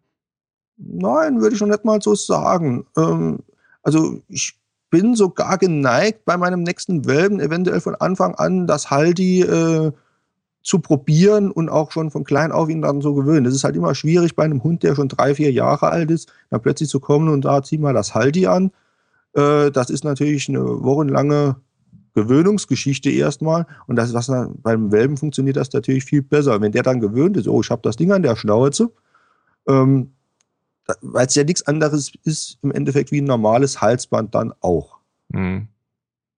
Nein, 0.77 1.41
würde 1.41 1.57
ich 1.57 1.61
noch 1.61 1.69
nicht 1.69 1.85
mal 1.85 2.01
so 2.01 2.15
sagen. 2.15 2.87
Ähm, 2.97 3.41
also 3.83 4.23
ich 4.29 4.55
bin 4.91 5.17
sogar 5.17 5.59
geneigt, 5.59 6.25
bei 6.25 6.37
meinem 6.37 6.63
nächsten 6.63 7.07
Welpen 7.07 7.41
eventuell 7.41 7.81
von 7.81 7.97
Anfang 7.97 8.37
an 8.37 8.69
das 8.69 8.91
Haldi 8.91 9.43
äh, 9.43 9.91
zu 10.63 10.79
probieren 10.79 11.51
und 11.51 11.69
auch 11.69 11.91
schon 11.91 12.11
von 12.11 12.25
klein 12.25 12.53
auf 12.53 12.69
ihn 12.69 12.83
dann 12.83 13.01
so 13.01 13.15
gewöhnen. 13.15 13.45
Das 13.45 13.55
ist 13.55 13.65
halt 13.65 13.77
immer 13.77 13.95
schwierig 13.95 14.37
bei 14.37 14.45
einem 14.45 14.63
Hund, 14.63 14.83
der 14.83 14.95
schon 14.95 15.09
drei, 15.09 15.35
vier 15.35 15.51
Jahre 15.53 15.89
alt 15.89 16.11
ist, 16.11 16.33
dann 16.51 16.61
plötzlich 16.61 16.89
zu 16.89 17.01
kommen 17.01 17.29
und 17.29 17.45
da 17.45 17.63
zieh 17.63 17.79
mal 17.79 17.95
das 17.95 18.15
Halti 18.15 18.47
an. 18.47 18.71
Äh, 19.35 19.71
das 19.71 19.91
ist 19.91 20.05
natürlich 20.05 20.49
eine 20.49 20.61
wochenlange 20.61 21.57
Gewöhnungsgeschichte 22.15 23.11
erstmal. 23.11 23.67
Und 23.87 23.97
das, 23.97 24.13
was 24.13 24.27
dann 24.27 24.61
beim 24.63 24.93
Welpen 24.93 25.17
funktioniert, 25.17 25.57
das 25.57 25.73
natürlich 25.73 26.05
viel 26.05 26.23
besser. 26.23 26.61
Wenn 26.61 26.73
der 26.73 26.83
dann 26.83 27.01
gewöhnt 27.01 27.37
ist, 27.37 27.49
oh, 27.49 27.61
ich 27.61 27.71
habe 27.71 27.83
das 27.83 27.97
Ding 27.97 28.13
an 28.13 28.23
der 28.23 28.37
Schnauze, 28.37 28.91
ähm, 29.69 30.13
weil 31.01 31.27
es 31.27 31.35
ja 31.35 31.45
nichts 31.45 31.67
anderes 31.67 32.13
ist 32.25 32.59
im 32.63 32.73
Endeffekt 32.73 33.13
wie 33.13 33.21
ein 33.21 33.25
normales 33.25 33.81
Halsband 33.81 34.35
dann 34.35 34.53
auch. 34.61 34.99
Mhm. 35.29 35.69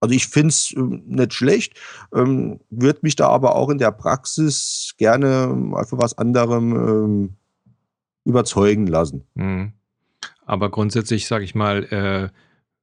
Also 0.03 0.17
ich 0.17 0.27
finde 0.27 0.49
es 0.49 0.75
ähm, 0.77 1.03
nicht 1.07 1.33
schlecht, 1.33 1.79
ähm, 2.13 2.59
würde 2.71 2.99
mich 3.03 3.15
da 3.15 3.29
aber 3.29 3.55
auch 3.55 3.71
in 3.71 3.79
der 3.79 3.93
Praxis 3.93 4.95
gerne 4.99 5.47
mal 5.47 5.85
für 5.85 5.97
was 5.97 6.19
anderem 6.19 6.73
ähm, 6.73 7.37
überzeugen 8.25 8.89
lassen. 8.89 9.25
Mhm. 9.35 9.73
Aber 10.45 10.71
grundsätzlich, 10.71 11.29
sage 11.29 11.45
ich 11.45 11.55
mal, 11.55 11.85
äh, 11.85 12.29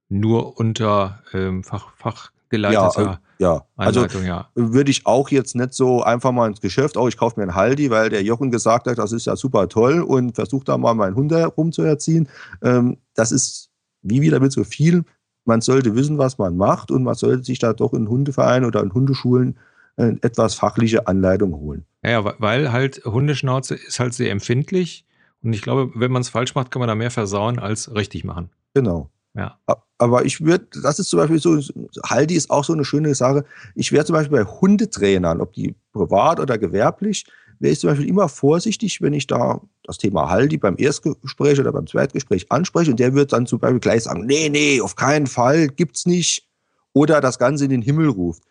nur 0.08 0.58
unter 0.58 1.22
ähm, 1.34 1.66
Fach, 1.66 1.92
fachgeleiteter 1.98 3.04
ja, 3.04 3.14
äh, 3.14 3.18
ja. 3.44 3.66
Also 3.76 4.02
Anleitung, 4.02 4.26
ja. 4.26 4.48
würde 4.56 4.90
ich 4.90 5.06
auch 5.06 5.30
jetzt 5.30 5.56
nicht 5.56 5.74
so 5.74 6.02
einfach 6.02 6.32
mal 6.32 6.48
ins 6.48 6.62
Geschäft, 6.62 6.96
oh, 6.96 7.10
ich 7.10 7.18
kaufe 7.18 7.38
mir 7.38 7.44
einen 7.44 7.56
Haldi, 7.56 7.90
weil 7.90 8.10
der 8.10 8.24
Jochen 8.24 8.50
gesagt 8.50 8.88
hat, 8.88 8.98
das 8.98 9.12
ist 9.12 9.26
ja 9.26 9.36
super 9.36 9.68
toll 9.68 10.02
und 10.02 10.36
versuche 10.36 10.64
da 10.64 10.78
mal 10.78 10.94
meinen 10.94 11.16
Hund 11.16 11.34
herumzuerziehen. 11.34 12.30
Ähm, 12.62 12.98
das 13.14 13.34
ist 13.34 13.72
wie 14.04 14.22
wieder 14.22 14.40
mit 14.40 14.54
so 14.54 14.64
viel 14.64 15.04
man 15.50 15.62
sollte 15.62 15.96
wissen, 15.96 16.18
was 16.18 16.38
man 16.38 16.56
macht 16.56 16.92
und 16.92 17.04
man 17.04 17.16
sollte 17.16 17.44
sich 17.44 17.60
da 17.60 17.74
doch 17.74 17.94
in 17.94 18.08
Hundevereinen 18.08 18.66
oder 18.66 18.82
in 18.82 18.94
Hundeschulen 18.94 19.58
äh, 19.98 20.14
etwas 20.22 20.54
fachliche 20.54 21.08
Anleitung 21.08 21.54
holen. 21.56 21.86
Ja, 22.06 22.24
weil 22.40 22.72
halt 22.72 23.04
Hundeschnauze 23.04 23.76
ist 23.76 24.00
halt 24.00 24.14
sehr 24.14 24.32
empfindlich 24.32 25.06
und 25.42 25.54
ich 25.54 25.62
glaube, 25.62 25.92
wenn 25.96 26.12
man 26.12 26.22
es 26.22 26.30
falsch 26.30 26.56
macht, 26.56 26.72
kann 26.72 26.80
man 26.80 26.88
da 26.88 26.96
mehr 26.96 27.12
versauen 27.12 27.60
als 27.60 27.94
richtig 27.94 28.24
machen. 28.24 28.50
Genau. 28.74 29.10
Ja. 29.36 29.58
Aber 29.98 30.26
ich 30.26 30.42
würde, 30.42 30.68
das 30.82 31.00
ist 31.00 31.10
zum 31.10 31.18
Beispiel 31.18 31.40
so, 31.40 31.60
Haldi 32.04 32.36
ist 32.36 32.50
auch 32.50 32.64
so 32.64 32.74
eine 32.74 32.86
schöne 32.86 33.14
Sache. 33.16 33.46
Ich 33.76 33.92
wäre 33.92 34.06
zum 34.06 34.14
Beispiel 34.14 34.38
bei 34.38 34.46
Hundetrainern, 34.46 35.42
ob 35.42 35.54
die 35.54 35.76
privat 35.94 36.40
oder 36.40 36.58
gewerblich, 36.58 37.26
wäre 37.60 37.74
ich 37.74 37.80
zum 37.80 37.90
Beispiel 37.90 38.08
immer 38.08 38.30
vorsichtig, 38.30 39.02
wenn 39.02 39.14
ich 39.14 39.28
da 39.28 39.62
das 39.84 39.98
Thema 39.98 40.30
Haldi 40.30 40.58
beim 40.58 40.76
Erstgespräch 40.78 41.60
oder 41.60 41.72
beim 41.72 41.88
Zweitgespräch 41.88 42.52
anspreche 42.52 42.92
und 42.92 43.00
der 43.00 43.14
wird 43.14 43.34
dann 43.34 43.46
zum 43.46 43.60
Beispiel 43.60 43.80
gleich 43.80 44.04
sagen, 44.04 44.26
nee, 44.26 44.50
nee, 44.50 44.82
auf 44.82 44.96
keinen 44.96 45.28
Fall, 45.28 45.68
gibt's 45.68 46.06
nicht. 46.06 46.48
Oder 46.94 47.22
das 47.22 47.38
Ganze 47.38 47.66
in 47.66 47.70
den 47.70 47.82
Himmel 47.82 48.10
ruft. 48.10 48.44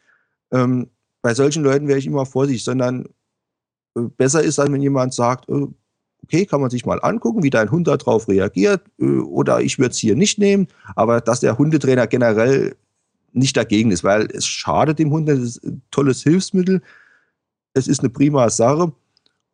Ähm, 0.52 0.88
bei 1.22 1.34
solchen 1.34 1.64
Leuten 1.64 1.88
wäre 1.88 1.98
ich 1.98 2.06
immer 2.06 2.26
vorsichtig, 2.26 2.64
sondern 2.64 3.06
äh, 3.96 4.02
besser 4.16 4.42
ist 4.42 4.58
dann, 4.58 4.72
wenn 4.72 4.82
jemand 4.82 5.14
sagt, 5.14 5.48
äh, 5.48 5.66
okay, 6.22 6.46
kann 6.46 6.60
man 6.60 6.70
sich 6.70 6.86
mal 6.86 7.00
angucken, 7.02 7.42
wie 7.42 7.50
dein 7.50 7.70
Hund 7.70 7.88
darauf 7.88 8.28
reagiert, 8.28 8.82
äh, 8.98 9.04
oder 9.04 9.60
ich 9.60 9.78
würde 9.78 9.92
es 9.92 9.98
hier 9.98 10.16
nicht 10.16 10.38
nehmen, 10.38 10.68
aber 10.94 11.20
dass 11.20 11.40
der 11.40 11.58
Hundetrainer 11.58 12.06
generell 12.06 12.76
nicht 13.32 13.56
dagegen 13.56 13.90
ist, 13.90 14.04
weil 14.04 14.28
es 14.32 14.46
schadet 14.46 14.98
dem 14.98 15.10
Hund, 15.10 15.28
das 15.28 15.38
ist 15.38 15.64
ein 15.64 15.82
tolles 15.90 16.22
Hilfsmittel, 16.22 16.82
es 17.78 17.88
ist 17.88 18.00
eine 18.00 18.10
prima 18.10 18.50
Sache 18.50 18.92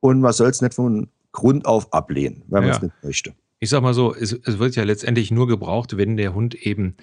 und 0.00 0.20
man 0.20 0.32
soll 0.32 0.50
es 0.50 0.60
nicht 0.60 0.74
von 0.74 1.08
Grund 1.32 1.66
auf 1.66 1.92
ablehnen, 1.92 2.42
wenn 2.48 2.62
man 2.62 2.70
es 2.70 2.82
nicht 2.82 2.94
möchte. 3.02 3.34
Ich 3.60 3.70
sag 3.70 3.82
mal 3.82 3.94
so, 3.94 4.14
es, 4.14 4.32
es, 4.32 4.58
wird 4.58 4.76
ja 4.76 4.84
letztendlich 4.84 5.30
nur 5.30 5.46
gebraucht, 5.46 5.96
wenn 5.96 6.16
der 6.16 6.34
Hund 6.34 6.54
eben 6.54 6.96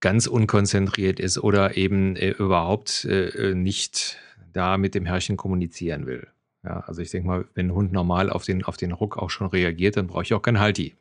ganz 0.00 0.26
unkonzentriert 0.26 1.20
ist 1.20 1.38
oder 1.38 1.76
eben 1.76 2.16
äh, 2.16 2.30
überhaupt 2.30 3.04
äh, 3.04 3.54
nicht 3.54 4.18
da 4.52 4.78
mit 4.78 4.94
dem 4.94 5.06
Herrchen 5.06 5.36
kommunizieren 5.36 6.06
will. 6.06 6.26
Ja, 6.64 6.80
also 6.80 7.00
ich 7.00 7.10
denke 7.10 7.28
mal, 7.28 7.44
wenn 7.54 7.68
ein 7.68 7.74
Hund 7.74 7.92
normal 7.92 8.30
auf 8.30 8.44
den, 8.44 8.64
auf 8.64 8.76
den 8.76 8.92
Ruck 8.92 9.16
auch 9.16 9.30
schon 9.30 9.46
reagiert, 9.46 9.96
dann 9.96 10.08
brauche 10.08 10.22
ich 10.22 10.34
auch 10.34 10.42
keinen 10.42 10.58
Halti. 10.58 10.96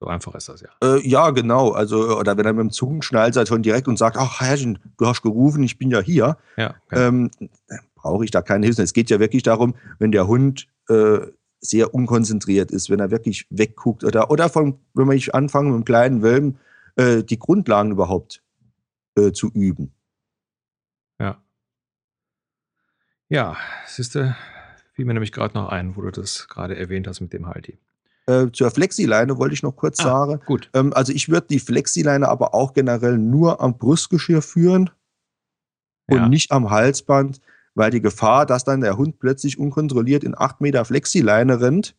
So 0.00 0.06
einfach 0.06 0.34
ist 0.34 0.48
das 0.48 0.60
ja. 0.60 0.68
Äh, 0.82 1.06
ja, 1.08 1.30
genau. 1.30 1.70
Also, 1.70 2.18
oder 2.18 2.36
wenn 2.36 2.46
er 2.46 2.52
mit 2.52 2.60
dem 2.60 2.70
Zungenschnalzer 2.70 3.46
schon 3.46 3.62
direkt 3.62 3.88
und 3.88 3.98
sagt, 3.98 4.16
ach 4.16 4.40
Herrchen, 4.40 4.78
du 4.96 5.06
hast 5.06 5.22
gerufen, 5.22 5.62
ich 5.64 5.78
bin 5.78 5.90
ja 5.90 6.00
hier. 6.00 6.36
Ja, 6.56 6.76
genau. 6.88 7.02
ähm, 7.02 7.30
brauche 8.08 8.24
ich 8.24 8.30
da 8.30 8.42
keine 8.42 8.66
Hilfe. 8.66 8.82
Es 8.82 8.92
geht 8.92 9.10
ja 9.10 9.20
wirklich 9.20 9.42
darum, 9.42 9.74
wenn 9.98 10.12
der 10.12 10.26
Hund 10.26 10.66
äh, 10.88 11.18
sehr 11.60 11.92
unkonzentriert 11.92 12.70
ist, 12.70 12.88
wenn 12.88 13.00
er 13.00 13.10
wirklich 13.10 13.46
wegguckt 13.50 14.04
oder, 14.04 14.30
oder 14.30 14.48
von, 14.48 14.78
wenn 14.94 15.10
ich 15.12 15.34
anfange 15.34 15.68
mit 15.68 15.74
einem 15.74 15.84
kleinen 15.84 16.22
Welpen, 16.22 16.58
äh, 16.96 17.22
die 17.22 17.38
Grundlagen 17.38 17.90
überhaupt 17.90 18.42
äh, 19.16 19.32
zu 19.32 19.50
üben. 19.50 19.92
Ja. 21.20 21.42
Ja, 23.28 23.56
siehst 23.86 24.14
du, 24.14 24.34
fiel 24.94 25.04
mir 25.04 25.14
nämlich 25.14 25.32
gerade 25.32 25.54
noch 25.54 25.68
ein, 25.68 25.96
wo 25.96 26.02
du 26.02 26.10
das 26.10 26.48
gerade 26.48 26.76
erwähnt 26.76 27.06
hast 27.06 27.20
mit 27.20 27.32
dem 27.32 27.46
Halti. 27.46 27.78
Äh, 28.26 28.52
zur 28.52 28.70
Flexileine 28.70 29.38
wollte 29.38 29.54
ich 29.54 29.62
noch 29.62 29.76
kurz 29.76 30.00
ah, 30.00 30.04
sagen. 30.04 30.40
Gut. 30.46 30.70
Ähm, 30.74 30.92
also 30.94 31.12
ich 31.12 31.28
würde 31.28 31.48
die 31.48 31.60
Flexileine 31.60 32.28
aber 32.28 32.54
auch 32.54 32.72
generell 32.72 33.18
nur 33.18 33.60
am 33.60 33.76
Brustgeschirr 33.76 34.42
führen 34.42 34.90
und 36.06 36.16
ja. 36.16 36.28
nicht 36.28 36.52
am 36.52 36.70
Halsband, 36.70 37.40
weil 37.74 37.90
die 37.90 38.00
Gefahr, 38.00 38.46
dass 38.46 38.64
dann 38.64 38.80
der 38.80 38.96
Hund 38.96 39.18
plötzlich 39.18 39.58
unkontrolliert 39.58 40.24
in 40.24 40.36
8 40.36 40.60
Meter 40.60 40.84
Flexileine 40.84 41.60
rennt 41.60 41.96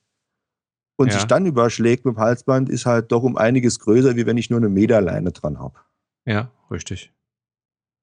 und 0.98 1.08
ja. 1.08 1.14
sich 1.14 1.26
dann 1.26 1.46
überschlägt 1.46 2.06
mit 2.06 2.16
dem 2.16 2.20
Halsband, 2.20 2.70
ist 2.70 2.86
halt 2.86 3.12
doch 3.12 3.24
um 3.24 3.38
einiges 3.38 3.80
größer, 3.80 4.16
wie 4.16 4.26
wenn 4.26 4.38
ich 4.38 4.50
nur 4.50 4.60
eine 4.60 4.70
Meterleine 4.70 5.32
dran 5.32 5.60
habe. 5.60 5.80
Ja, 6.26 6.52
richtig. 6.70 7.14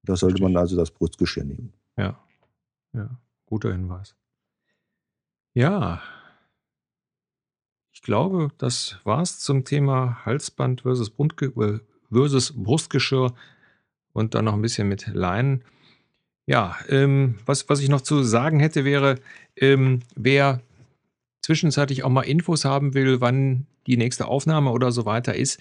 Da 0.03 0.15
sollte 0.15 0.35
richtig. 0.35 0.53
man 0.53 0.57
also 0.57 0.75
das 0.75 0.91
Brustgeschirr 0.91 1.43
nehmen. 1.43 1.73
Ja, 1.97 2.19
ja, 2.93 3.09
guter 3.45 3.71
Hinweis. 3.71 4.15
Ja, 5.53 6.01
ich 7.97 8.03
glaube, 8.03 8.49
das 8.59 8.99
war's 9.05 9.39
zum 9.39 9.65
Thema 9.65 10.23
Halsband 10.23 10.81
versus, 10.81 11.11
versus 12.11 12.53
Brustgeschirr 12.55 13.33
und 14.13 14.35
dann 14.35 14.45
noch 14.45 14.53
ein 14.53 14.61
bisschen 14.61 14.87
mit 14.87 15.07
Leinen. 15.07 15.63
Ja, 16.47 16.77
ähm, 16.87 17.35
was, 17.45 17.67
was 17.69 17.81
ich 17.81 17.89
noch 17.89 18.01
zu 18.01 18.23
sagen 18.23 18.59
hätte, 18.59 18.85
wäre, 18.85 19.19
ähm, 19.57 19.99
wer 20.15 20.61
zwischenzeitlich 21.41 22.03
auch 22.03 22.09
mal 22.09 22.21
Infos 22.21 22.65
haben 22.65 22.93
will, 22.93 23.21
wann 23.21 23.67
die 23.85 23.97
nächste 23.97 24.27
Aufnahme 24.27 24.71
oder 24.71 24.91
so 24.91 25.05
weiter 25.05 25.35
ist, 25.35 25.59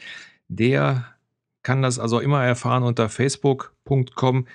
der 0.49 1.07
kann 1.63 1.83
das 1.83 1.99
also 1.99 2.21
immer 2.21 2.45
erfahren 2.45 2.85
unter 2.85 3.09
facebook.com 3.09 4.47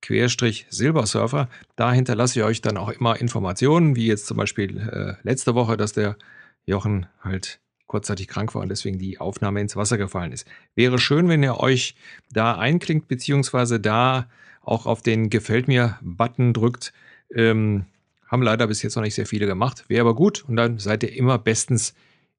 Querstrich 0.00 0.66
Silbersurfer. 0.68 1.48
Da 1.76 1.92
hinterlasse 1.92 2.40
ich 2.40 2.44
euch 2.44 2.60
dann 2.60 2.76
auch 2.76 2.88
immer 2.88 3.20
Informationen, 3.20 3.96
wie 3.96 4.06
jetzt 4.06 4.26
zum 4.26 4.36
Beispiel 4.36 4.78
äh, 4.78 5.14
letzte 5.26 5.54
Woche, 5.54 5.76
dass 5.76 5.92
der 5.92 6.16
Jochen 6.64 7.06
halt 7.20 7.60
kurzzeitig 7.86 8.28
krank 8.28 8.54
war 8.54 8.62
und 8.62 8.68
deswegen 8.68 8.98
die 8.98 9.18
Aufnahme 9.18 9.60
ins 9.60 9.76
Wasser 9.76 9.98
gefallen 9.98 10.32
ist. 10.32 10.46
Wäre 10.74 10.98
schön, 10.98 11.28
wenn 11.28 11.42
ihr 11.42 11.58
euch 11.60 11.94
da 12.30 12.56
einklingt, 12.56 13.06
beziehungsweise 13.06 13.78
da 13.78 14.28
auch 14.62 14.86
auf 14.86 15.02
den 15.02 15.30
Gefällt 15.30 15.68
mir-Button 15.68 16.52
drückt. 16.52 16.92
Ähm, 17.34 17.86
haben 18.26 18.42
leider 18.42 18.66
bis 18.66 18.82
jetzt 18.82 18.96
noch 18.96 19.02
nicht 19.02 19.14
sehr 19.14 19.26
viele 19.26 19.46
gemacht. 19.46 19.84
Wäre 19.88 20.02
aber 20.02 20.14
gut 20.14 20.44
und 20.48 20.56
dann 20.56 20.78
seid 20.78 21.02
ihr 21.02 21.14
immer 21.14 21.38
bestens 21.38 21.94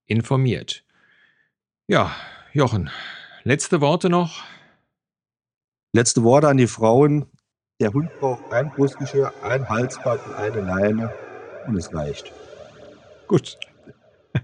informiert. 0.06 0.84
Ja, 1.88 2.16
Jochen, 2.54 2.90
letzte 3.44 3.82
Worte 3.82 4.10
noch. 4.10 4.44
Letzte 5.94 6.24
Worte 6.24 6.48
an 6.48 6.58
die 6.58 6.68
Frauen. 6.68 7.26
Der 7.80 7.94
Hund 7.94 8.10
braucht 8.20 8.52
ein 8.52 8.72
Brustgeschirr, 8.72 9.34
ein 9.44 9.68
Halsband 9.70 10.22
eine 10.38 10.62
Leine 10.62 11.14
und 11.68 11.76
es 11.76 11.94
reicht. 11.94 12.32
Gut. 13.28 13.58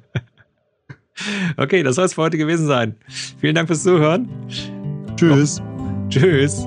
Okay, 1.58 1.84
das 1.84 1.96
soll 1.96 2.06
es 2.06 2.14
für 2.14 2.22
heute 2.22 2.38
gewesen 2.38 2.66
sein. 2.66 2.96
Vielen 3.42 3.54
Dank 3.54 3.68
fürs 3.68 3.84
Zuhören. 3.84 4.30
Tschüss. 5.18 5.60
Oh. 5.60 6.08
Tschüss. 6.08 6.66